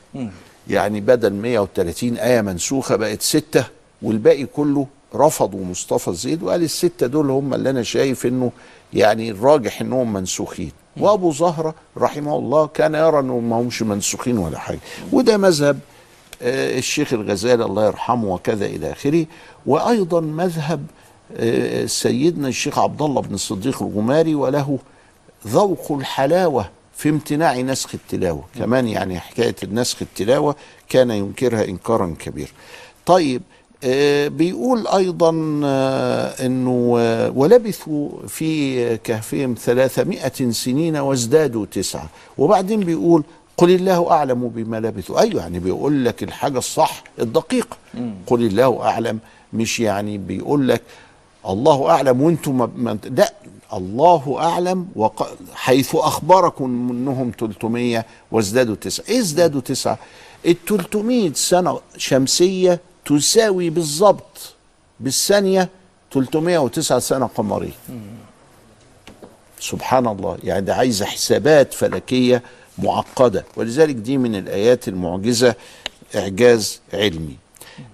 [0.68, 3.66] يعني بدل 130 آية منسوخة بقت ستة
[4.02, 8.52] والباقي كله رفضوا مصطفى زيد وقال الستة دول هم اللي أنا شايف إنه
[8.94, 10.72] يعني الراجح إنهم منسوخين.
[10.98, 14.80] وأبو زهرة رحمه الله كان يرى إنهم ما همش منسوخين ولا حاجة.
[15.12, 15.80] وده مذهب
[16.42, 19.26] آه، الشيخ الغزالي الله يرحمه وكذا إلى آخره.
[19.66, 20.86] وأيضا مذهب
[21.38, 24.80] آه، سيدنا الشيخ عبد الله بن الصديق الغماري وله
[25.48, 28.44] ذوق الحلاوة في امتناع نسخ التلاوة.
[28.60, 30.56] كمان يعني حكاية النسخ التلاوة
[30.90, 32.52] كان ينكرها إنكارا كبيرا.
[33.06, 33.42] طيب
[33.84, 42.10] آه، بيقول أيضا آه، أنه آه، ولبثوا في كهفهم ثلاثمائة سنين وازدادوا تسعة.
[42.38, 43.24] وبعدين بيقول
[43.58, 45.20] قل الله أعلم بما لبثوا.
[45.20, 47.78] أيوة يعني بيقول لك الحاجة الصح الدقيقة.
[48.28, 49.20] قل الله أعلم
[49.54, 50.82] مش يعني بيقول لك
[51.50, 53.34] الله أعلم وأنتم ما- ما لا
[53.74, 55.30] الله أعلم وق...
[55.54, 59.98] حيث أخبركم إنهم 300 وازدادوا تسعة، إيه ازدادوا تسعة؟
[60.46, 64.54] ال 300 سنة شمسية تساوي بالظبط
[65.00, 65.70] بالثانية
[66.14, 67.72] 309 سنة قمرية.
[69.60, 72.44] سبحان الله يعني ده عايزة حسابات فلكية
[72.78, 75.56] معقدة ولذلك دي من الآيات المعجزة
[76.16, 77.36] إعجاز علمي.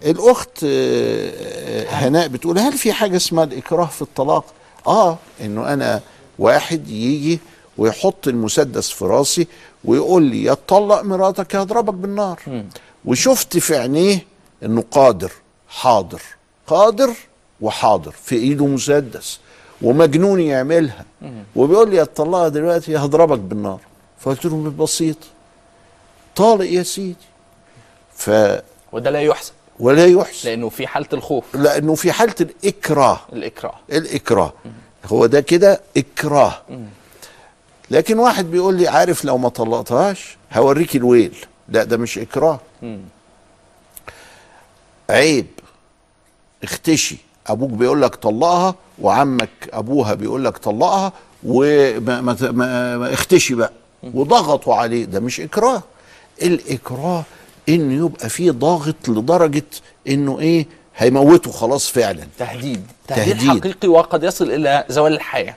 [0.05, 4.45] الأخت آه، آه، هناء بتقول هل في حاجة اسمها الإكراه في الطلاق
[4.89, 6.01] آه إنه أنا
[6.39, 7.39] واحد يجي
[7.77, 9.47] ويحط المسدس في راسي
[9.85, 12.39] ويقول لي يا تطلق مراتك يا هضربك بالنار
[13.05, 14.25] وشفت في عينيه
[14.63, 15.31] إنه قادر
[15.69, 16.21] حاضر
[16.67, 17.09] قادر
[17.61, 19.39] وحاضر في إيده مسدس
[19.81, 21.05] ومجنون يعملها.
[21.55, 23.79] وبيقول لي يا تطلقها دلوقتي يا هضربك بالنار.
[24.19, 25.17] فقلت له بسيط.
[26.35, 27.15] طالق يا سيدي.
[28.15, 28.29] ف
[28.91, 31.43] وده لا يحسب ولا يحسب لأنه في حالة الخوف.
[31.55, 33.19] لأنه في حالة الإكراه.
[33.33, 33.75] الإكراه.
[33.91, 34.53] الإكراه.
[35.05, 36.61] هو ده كده إكراه.
[37.91, 41.37] لكن واحد بيقول لي عارف لو ما طلقتهاش هوريك الويل.
[41.69, 42.59] لا ده مش إكراه.
[45.09, 45.45] عيب.
[46.63, 47.17] اختشي.
[47.47, 51.13] أبوك بيقول لك طلقها وعمك أبوها بيقول لك طلقها
[51.43, 53.71] وما ما ما ما اختشي بقى.
[54.03, 55.05] وضغطوا عليه.
[55.05, 55.83] ده مش إكراه.
[56.41, 57.23] الإكراه
[57.69, 59.63] إنه يبقى فيه ضاغط لدرجة
[60.07, 60.67] إنه إيه
[60.97, 62.27] هيموته خلاص فعلا.
[62.39, 62.81] تهديد.
[63.07, 63.49] تهديد, تهديد.
[63.59, 65.55] حقيقي وقد يصل إلى زوال الحياة.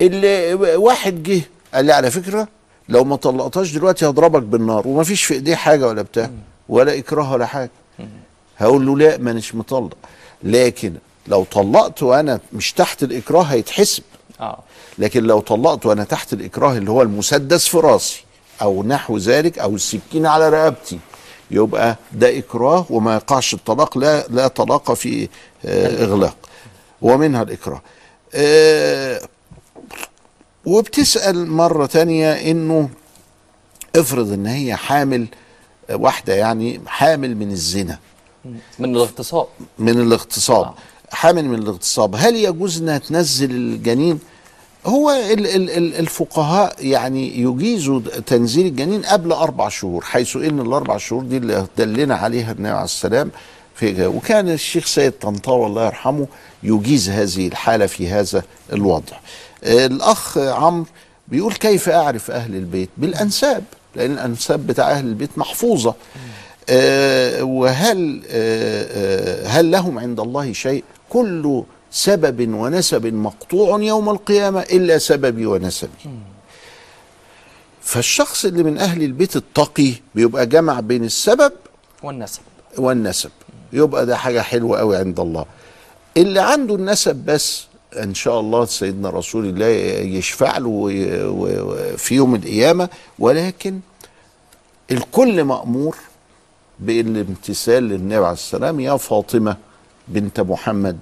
[0.00, 1.40] اللي واحد جه
[1.74, 2.48] قال لي على فكرة
[2.88, 6.30] لو ما طلقتهاش دلوقتي هضربك بالنار وما فيش في إيديه حاجة ولا بتاع
[6.68, 7.70] ولا إكراه ولا حاجة.
[8.58, 9.96] هقول له لا مانيش مطلق.
[10.42, 10.94] لكن
[11.28, 14.02] لو طلقت وأنا مش تحت الإكراه هيتحسب.
[14.40, 14.58] آه.
[14.98, 18.24] لكن لو طلقت وأنا تحت الإكراه اللي هو المسدس في راسي
[18.62, 20.98] أو نحو ذلك أو السكين على رقبتي
[21.50, 25.28] يبقى ده إكراه وما يقعش الطلاق لا لا طلاق في
[25.64, 26.36] آه إغلاق
[27.02, 27.82] ومنها الإكراه.
[28.34, 29.20] آه
[30.66, 32.88] وبتسأل مرة تانية إنه
[33.96, 35.26] افرض إن هي حامل
[35.90, 37.98] آه، واحدة يعني حامل من الزنا.
[38.78, 39.46] من الاغتصاب.
[39.78, 40.74] من الاغتصاب.
[41.10, 42.14] حامل من الاغتصاب.
[42.18, 44.18] هل يجوز إنها تنزل الجنين؟
[44.86, 50.96] هو ال ال ال الفقهاء يعني يجيزوا تنزيل الجنين قبل أربع شهور حيث إن الأربع
[50.96, 53.30] شهور دي اللي دلنا عليها النبي عليه السلام
[53.74, 56.26] في وكان الشيخ سيد طنطاوي الله يرحمه
[56.62, 58.42] يجيز هذه الحالة في هذا
[58.72, 59.16] الوضع.
[59.64, 60.86] الأخ عمرو
[61.28, 63.64] بيقول كيف أعرف أهل البيت؟ بالأنساب
[63.96, 65.94] لأن الأنساب بتاع أهل البيت محفوظة.
[66.68, 71.62] آه، وهل آه، آه، هل لهم عند الله شيء؟ كل
[71.96, 75.90] سبب ونسب مقطوع يوم القيامة إلا سببي ونسبي.
[77.80, 81.52] فالشخص اللي من أهل البيت التقي بيبقى جمع بين السبب
[82.02, 82.40] والنسب.
[82.78, 83.30] والنسب.
[83.72, 85.44] يبقى ده حاجة حلوة قوي عند الله.
[86.16, 87.66] اللي عنده النسب بس
[88.02, 89.66] إن شاء الله سيدنا رسول الله
[90.18, 90.88] يشفع له
[91.96, 92.88] في يوم القيامة.
[93.18, 93.80] ولكن
[94.90, 95.96] الكل مأمور
[96.80, 99.56] بالامتثال للنبي عليه السلام يا فاطمة
[100.08, 100.98] بنت محمد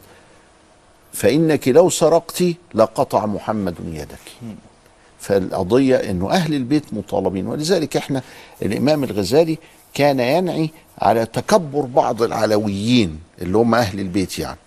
[1.14, 4.52] فإنك لو سرقت لقطع محمد يدك.
[5.20, 8.22] فالقضية أنه أهل البيت مطالبين ولذلك إحنا
[8.62, 9.58] الإمام الغزالي
[9.94, 14.58] كان ينعي على تكبر بعض العلويين اللي هم أهل البيت يعني.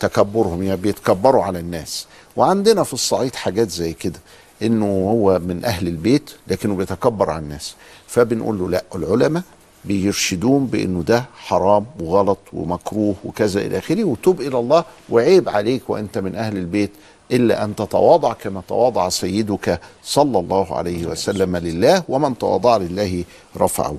[0.00, 2.06] تكبرهم يعني بيتكبروا على الناس.
[2.36, 4.20] وعندنا في الصعيد حاجات زي كده
[4.62, 7.74] إنه هو من أهل البيت لكنه بيتكبر على الناس.
[8.06, 9.42] فبنقول له لا العلماء
[9.88, 14.04] بيرشدون بأنه ده حرام وغلط ومكروه وكذا إلى آخره.
[14.04, 16.90] وتوب إلى الله وعيب عليك وأنت من أهل البيت
[17.32, 23.24] إلا أن تتواضع كما تواضع سيدك صلى الله عليه وسلم لله ومن تواضع لله
[23.56, 23.96] رفعه.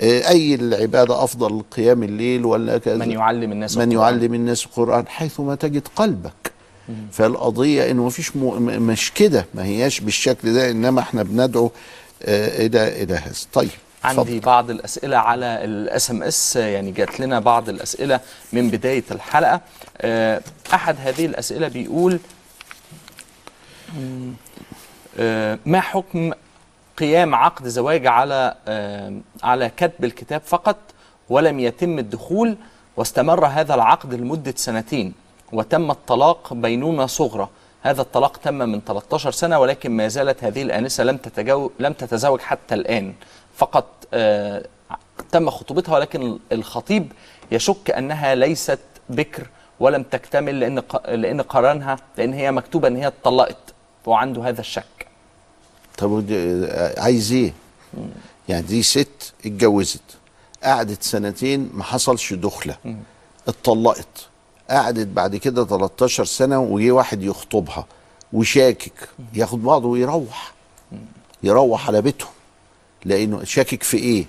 [0.00, 4.14] آه، أي العبادة أفضل قيام الليل ولا كذا؟ من يعلم الناس من القرآن.
[4.14, 6.52] يعلم الناس القرآن حيثما تجد قلبك.
[7.12, 8.62] فالقضية إنه مفيش م...
[8.82, 11.70] مش كده ما هياش بالشكل ده إنما إحنا بندعو
[12.22, 13.34] آه، إلى إلى هذا.
[13.52, 13.68] طيب.
[14.04, 18.20] عندي بعض الأسئلة على ال SMS يعني جات لنا بعض الأسئلة
[18.52, 19.60] من بداية الحلقة.
[20.00, 20.40] آه،
[20.74, 22.20] أحد هذه الأسئلة بيقول
[25.18, 26.32] آه، ما حكم
[26.98, 29.12] قيام عقد زواج على آه،
[29.42, 30.76] على كتب الكتاب فقط
[31.28, 32.56] ولم يتم الدخول
[32.96, 35.12] واستمر هذا العقد لمدة سنتين
[35.52, 37.48] وتم الطلاق بينونة صغرى؟
[37.82, 42.40] هذا الطلاق تم من 13 سنة ولكن ما زالت هذه الآنسة لم تتجو لم تتزوج
[42.40, 43.14] حتى الآن.
[43.58, 44.64] فقط آه،
[45.32, 47.12] تم خطوبتها ولكن الخطيب
[47.52, 48.78] يشك أنها ليست
[49.08, 49.46] بكر
[49.80, 53.56] ولم تكتمل لأن ق- لأن قرانها لأن هي مكتوبة أن هي اتطلقت
[54.06, 55.06] وعنده هذا الشك.
[55.98, 57.52] طب آه، عايز إيه؟
[58.48, 60.00] يعني دي ست اتجوزت
[60.64, 62.76] قعدت سنتين ما حصلش دخلة.
[63.48, 64.26] اتطلقت
[64.70, 67.86] قعدت بعد كده 13 سنة وجي واحد يخطبها
[68.32, 70.52] وشاكك ياخد بعضه ويروح.
[71.42, 72.30] يروح على بيتهم.
[73.04, 74.24] لأنه شاكك في إيه؟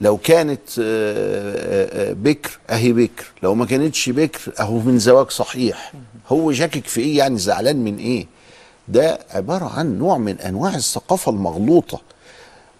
[0.00, 3.24] لو كانت آه، آه، آه، بكر أهي بكر.
[3.42, 5.92] لو ما كانتش بكر أهو من زواج صحيح.
[6.28, 8.26] هو شاكك في إيه؟ يعني زعلان من إيه؟
[8.88, 12.00] ده عبارة عن نوع من أنواع الثقافة المغلوطة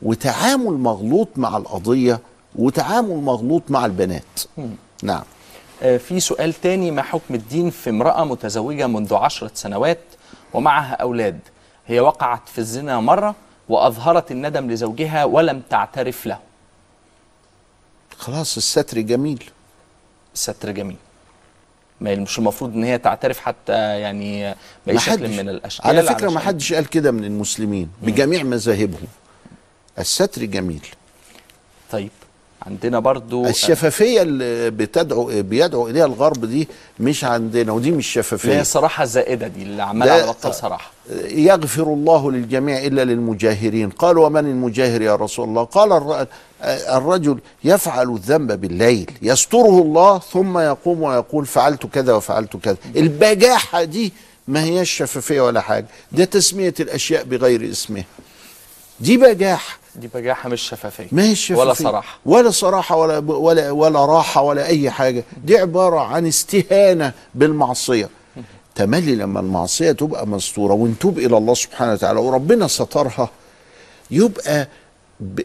[0.03, 2.21] وتعامل مغلوط مع القضية
[2.57, 4.41] وتعامل مغلوط مع البنات.
[5.03, 5.23] نعم.
[5.81, 10.01] في سؤال تاني ما حكم الدين في امرأة متزوجة منذ عشرة سنوات
[10.55, 11.39] ومعها أولاد؟
[11.87, 13.35] هي وقعت في الزنا مرة
[13.69, 16.39] وأظهرت الندم لزوجها ولم تعترف له.
[18.17, 19.45] خلاص الستر جميل.
[20.35, 20.97] الستر جميل.
[22.01, 24.55] ما مش المفروض إن هي تعترف حتى يعني
[24.87, 29.09] بأي شكل من الأشكال على فكرة ما حدش قال كده من المسلمين بجميع مذاهبهم.
[29.99, 30.87] الستر جميل.
[31.91, 32.11] طيب.
[32.67, 36.69] عندنا برضو الشفافية اللي بتدعو بيدعو إليها الغرب دي
[37.01, 40.91] مش عندنا ودي مش اللي هي شفافية الصراحة الزائدة دي اللي ده- على بطل صراحة.
[41.25, 43.91] يغفر الله للجميع إلا للمجاهرين.
[43.91, 46.27] قالوا ومن المجاهر يا رسول الله؟ قال الر-
[46.97, 52.77] الرجل يفعل الذنب بالليل يستره الله ثم يقوم ويقول فعلت كذا وفعلت كذا.
[52.97, 54.13] البجاحة دي
[54.49, 55.87] ما هياش شفافية ولا حاجة.
[56.13, 58.05] ده تسمية الأشياء بغير اسمها.
[59.01, 59.79] دي بجاحة.
[59.99, 61.07] دي بجاحة مش شفافية.
[61.13, 62.19] ما هي الشفافية ولا صراحة.
[62.27, 65.25] ولا صراحة ولا ولا ولا راحة ولا أي حاجة.
[65.45, 68.09] دي عبارة عن استهانة بالمعصية.
[68.75, 73.31] تملي لما المعصية تبقى مستورة ونتوب إلى الله سبحانه وتعالى وربنا سترها
[74.11, 74.69] يبقى
[75.21, 75.41] ب...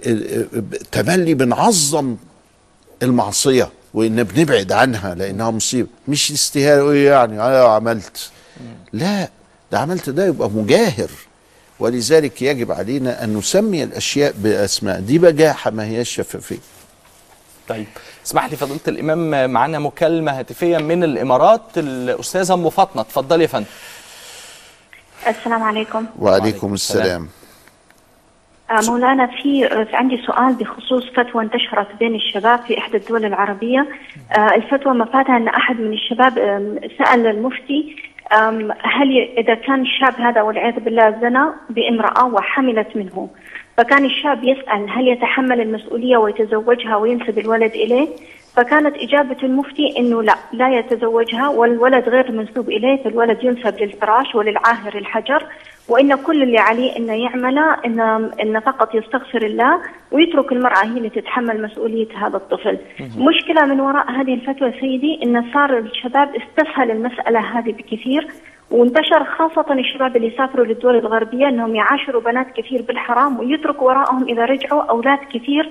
[0.54, 0.76] ب...
[0.92, 2.16] تملي بنعظم
[3.04, 3.70] المعصية.
[3.94, 5.88] وإن بنبعد عنها لأنها مصيبة.
[6.08, 6.92] مش استهانة.
[6.92, 8.30] إيه يعني؟ أنا عملت.
[8.94, 9.30] لا
[9.72, 11.10] ده عملت ده يبقى مجاهر.
[11.84, 15.00] ولذلك يجب علينا أن نسمي الأشياء بأسماء.
[15.00, 16.60] دي بجاحة ما هي شفافية.
[17.68, 17.86] طيب
[18.26, 23.02] اسمح لي فضيلة الإمام معانا مكالمة هاتفية من الإمارات الأستاذة أم فاطمة.
[23.02, 23.66] اتفضلي يا فندم.
[25.28, 26.06] السلام عليكم.
[26.20, 27.30] وعليكم السلام.
[28.72, 33.88] آه، مولانا في عندي سؤال بخصوص فتوى انتشرت بين الشباب في إحدى الدول العربية.
[34.32, 36.34] آه، الفتوى مفادها أن أحد من الشباب
[36.98, 37.96] سأل المفتي
[38.82, 43.30] هل إذا كان الشاب هذا والعياذ بالله زنى بامرأة وحملت منه
[43.78, 48.08] فكان الشاب يسأل هل يتحمل المسؤولية ويتزوجها وينسب الولد إليه؟
[48.56, 54.98] فكانت إجابة المفتي أنه لا لا يتزوجها والولد غير منسوب إليه فالولد ينسب للفراش وللعاهر
[54.98, 55.46] الحجر
[55.88, 58.00] وإن كل اللي عليه إنه يعمله إن
[58.42, 59.82] إنه فقط يستغفر الله
[60.12, 62.78] ويترك المرأة هي اللي تتحمل مسؤولية هذا الطفل.
[63.18, 68.28] مشكلة من وراء هذه الفتوى سيدي إن صار الشباب استسهل المسألة هذه بكثير
[68.72, 74.46] وانتشر خاصة الشباب اللي سافروا للدول الغربية أنهم يعاشروا بنات كثير بالحرام ويتركوا وراءهم إذا
[74.46, 75.70] رجعوا أولاد كثير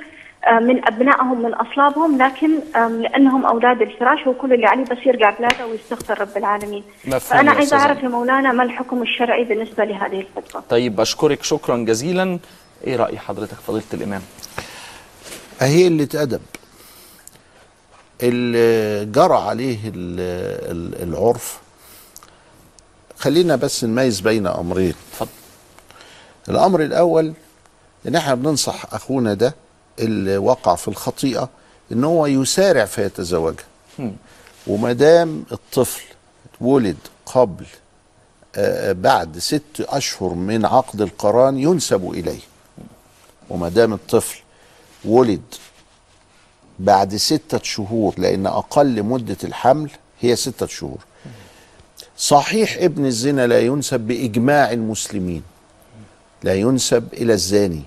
[0.51, 5.31] من أبنائهم من أصلابهم لكن آم، لأنهم أولاد الفراش هو كل اللي عليه بس يرجع
[5.39, 6.85] بلاده ويستغفر رب العالمين.
[7.51, 7.81] عايزة أستاذة.
[7.81, 12.39] أعرف يا مولانا ما الحكم الشرعي بالنسبة لهذه الفتوى طيب أشكرك شكرا جزيلا.
[12.87, 14.23] إيه رأي حضرتك فضيلة الإمام؟
[15.63, 16.41] أهي اللي أدب
[18.23, 20.21] اللي جرى عليه ال-
[20.71, 21.61] ال- العرف.
[23.19, 24.95] خلينا بس نميز بين أمرين.
[25.13, 25.29] اتفضل.
[26.49, 27.33] الأمر الأول
[28.09, 29.55] إن إحنا بننصح أخونا ده
[29.99, 31.49] اللي وقع في الخطيئة
[31.93, 33.65] إن هو يسارع فيتزوجها.
[34.67, 36.03] وما دام الطفل
[36.61, 36.97] ولد
[37.27, 37.67] قبل
[38.57, 42.41] آه، بعد ست أشهر من عقد القران ينسب إليه.
[43.51, 44.41] وما دام الطفل
[45.05, 45.43] ولد
[46.79, 49.91] بعد ستة شهور لأن أقل مدة الحمل
[50.21, 50.99] هي ستة شهور.
[52.19, 55.43] صحيح ابن الزنا لا ينسب بإجماع المسلمين
[56.43, 57.83] لا ينسب إلى الزاني.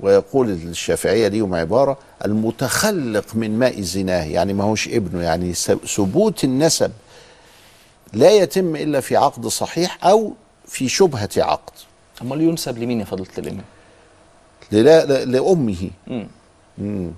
[0.00, 5.52] ويقول الشافعية ليهم عبارة المتخلق من ماء زناه يعني ما هوش ابنه يعني
[5.86, 6.92] ثبوت النسب
[8.12, 10.32] لا يتم إلا في عقد صحيح أو
[10.66, 11.72] في شبهة عقد.
[12.22, 13.64] أمال ينسب لمين يا فضيلة الإمام؟
[14.70, 15.90] لا لا- لأمه.
[16.06, 16.26] مم.
[16.78, 17.10] مم.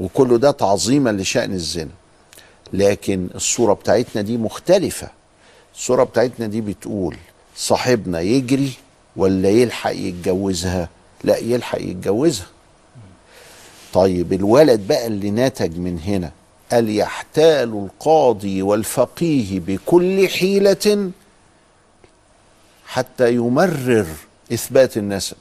[0.00, 1.90] وكل ده تعظيما لشأن الزنا.
[2.72, 5.08] لكن الصورة بتاعتنا دي مختلفة.
[5.74, 7.16] الصورة بتاعتنا دي بتقول
[7.56, 8.72] صاحبنا يجري
[9.16, 10.88] ولا يلحق يتجوزها؟
[11.24, 12.46] لا يلحق يتجوزها.
[13.92, 16.32] طيب الولد بقى اللي نتج من هنا
[16.72, 21.10] قال يحتال القاضي والفقيه بكل حيلة
[22.86, 24.06] حتى يمرر
[24.52, 25.36] إثبات النسب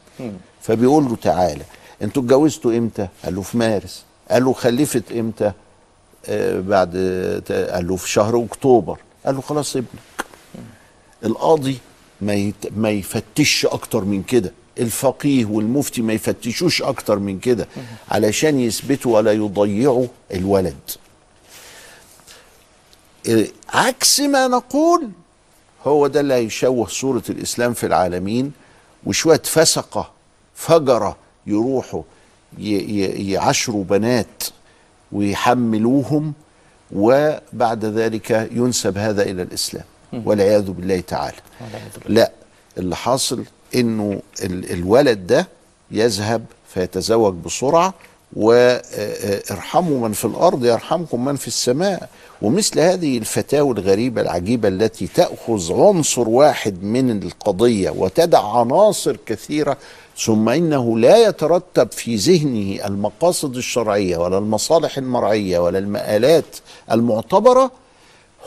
[0.61, 1.63] فبيقول له تعالى
[2.01, 4.03] أنتوا اتجوزتوا إمتى؟ قال له في مارس.
[4.31, 5.51] قال له خلفت إمتى؟
[6.25, 6.89] آه بعد
[7.73, 8.97] قال له في شهر أكتوبر.
[9.25, 10.25] قال له خلاص ابنك.
[11.25, 11.77] القاضي
[12.21, 12.55] ما يت...
[12.77, 14.51] ما يفتش أكتر من كده.
[14.79, 17.67] الفقيه والمفتي ما يفتشوش أكتر من كده
[18.11, 20.75] علشان يثبتوا ولا يضيعوا الولد.
[23.73, 25.09] عكس ما نقول
[25.85, 28.51] هو ده اللي هيشوه صورة الإسلام في العالمين
[29.05, 30.11] وشوية فسقة
[30.55, 32.03] فجرة يروحوا
[32.57, 34.43] يعشروا بنات
[35.11, 36.33] ويحملوهم
[36.91, 39.83] وبعد ذلك ينسب هذا إلى الإسلام.
[40.13, 41.37] والعياذ بالله تعالى.
[42.05, 42.31] لا
[42.77, 43.43] اللي حاصل
[43.75, 45.47] إنه ال- الولد ده
[45.91, 47.93] يذهب فيتزوج بسرعة
[48.35, 52.09] وارحموا من في الأرض يرحمكم من في السماء.
[52.41, 59.77] ومثل هذه الفتاوى الغريبة العجيبة التي تأخذ عنصر واحد من القضية وتدع عناصر كثيرة
[60.25, 66.45] ثم إنه لا يترتب في ذهنه المقاصد الشرعية ولا المصالح المرعية ولا المآلات
[66.91, 67.71] المعتبرة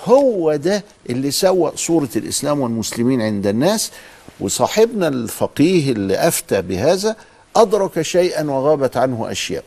[0.05, 3.91] هو ده اللي سوى صورة الإسلام والمسلمين عند الناس.
[4.43, 7.17] وصاحبنا الفقيه اللي أفتى بهذا
[7.57, 9.65] أدرك شيئا وغابت عنه أشياء.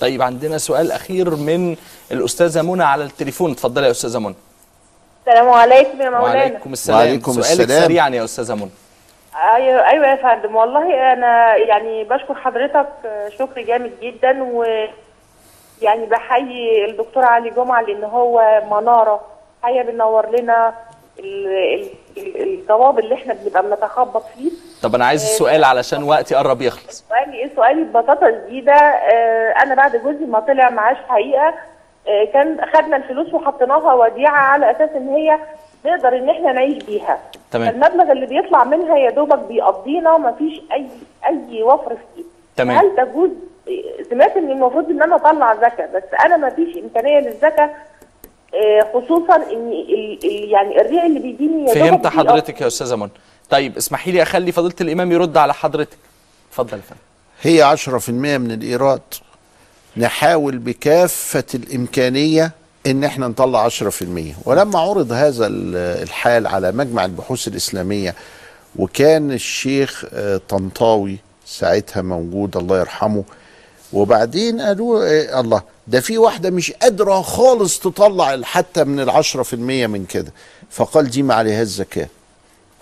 [0.00, 1.76] طيب عندنا سؤال أخير من
[2.12, 3.50] الأستاذة منى على التليفون.
[3.50, 4.34] اتفضلي يا أستاذة منى.
[5.26, 6.20] السلام عليكم يا مولانا.
[6.20, 6.98] وعليكم السلام.
[6.98, 7.84] وعليكم سؤالك السلام.
[7.84, 8.70] سريعا يا أستاذة منى.
[9.54, 10.56] أيوه أيوه يا فندم.
[10.56, 12.88] والله أنا يعني بشكر حضرتك
[13.38, 14.64] شكر جامد جدا و
[15.82, 19.20] يعني بحيي الدكتور علي جمعة لأن هو منارة.
[19.62, 20.74] حقيقه بينور لنا
[21.20, 21.86] ال- ال-
[22.18, 24.50] ال- الجواب اللي إحنا بنبقى بنتخبط فيه.
[24.82, 27.04] طب أنا عايز السؤال علشان وقتي قرب يخلص.
[27.08, 28.72] سؤالي إيه؟ سؤالي ببساطة شديدة.
[28.74, 31.54] آه، أنا بعد جوزي ما طلع معاش حقيقة
[32.08, 35.38] آه، كان خدنا الفلوس وحطيناها وديعة على أساس إن هي
[35.86, 37.18] نقدر إن إحنا نعيش بيها.
[37.50, 37.68] تمام.
[37.68, 40.86] المبلغ اللي بيطلع منها يا دوبك بيقضينا ومفيش اي
[41.26, 42.22] أي وفر فيه.
[42.56, 42.78] تمام.
[42.78, 43.30] هل تجوز
[44.10, 47.70] سمعت إن المفروض إن أنا أطلع زكاة بس أنا مفيش إمكانية للزكاة آه،
[48.94, 52.06] خصوصا إن ال- ال- يعني الريع اللي بيجيني فهمت.
[52.06, 53.10] حضرتك يا أستاذة منى.
[53.50, 55.98] طيب اسمحي لي أخلي فضيلة الإمام يرد على حضرتك.
[56.50, 57.00] اتفضل يا فندم.
[57.42, 59.00] هي عشرة في المية من الإيراد.
[59.96, 62.52] نحاول بكافة الإمكانية
[62.86, 64.32] إن إحنا نطلع عشرة في المية.
[64.44, 68.14] ولما عرض هذا ال- الحال على مجمع البحوث الإسلامية
[68.76, 71.16] وكان الشيخ آه، طنطاوي
[71.46, 73.24] ساعتها موجود الله يرحمه
[73.92, 79.52] وبعدين قالوا إيه الله ده في واحدة مش قادرة خالص تطلع حتى من العشرة في
[79.52, 80.32] المية من كده.
[80.70, 82.08] فقال دي ما عليها الزكاة.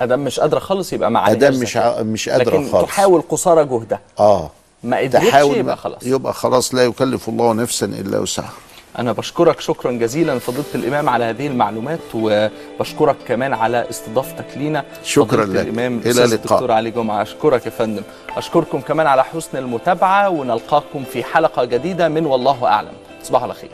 [0.00, 1.76] ادام مش قادرة خالص يبقى ما عليهاش أدام مش.
[1.76, 2.86] ع- مش قادرة لكن خالص.
[2.86, 4.00] تحاول قصارى جهدها.
[4.18, 4.50] آه.
[4.82, 6.02] ما قدرتش يبقى خلاص.
[6.02, 8.52] يبقى خلاص لا يكلف الله نفسا إلا وسعها.
[8.98, 15.44] أنا بشكرك شكرا جزيلا فضيلة الإمام على هذه المعلومات وبشكرك كمان على استضافتك لينا شكراً
[15.44, 15.56] لك.
[15.60, 16.34] الإمام إلى اللقاء.
[16.34, 18.02] الدكتور علي جمعة أشكرك يا فندم
[18.36, 22.92] أشكركم كمان على حسن المتابعة ونلقاكم في حلقة جديدة من والله أعلم
[23.22, 23.70] تصبحوا على خير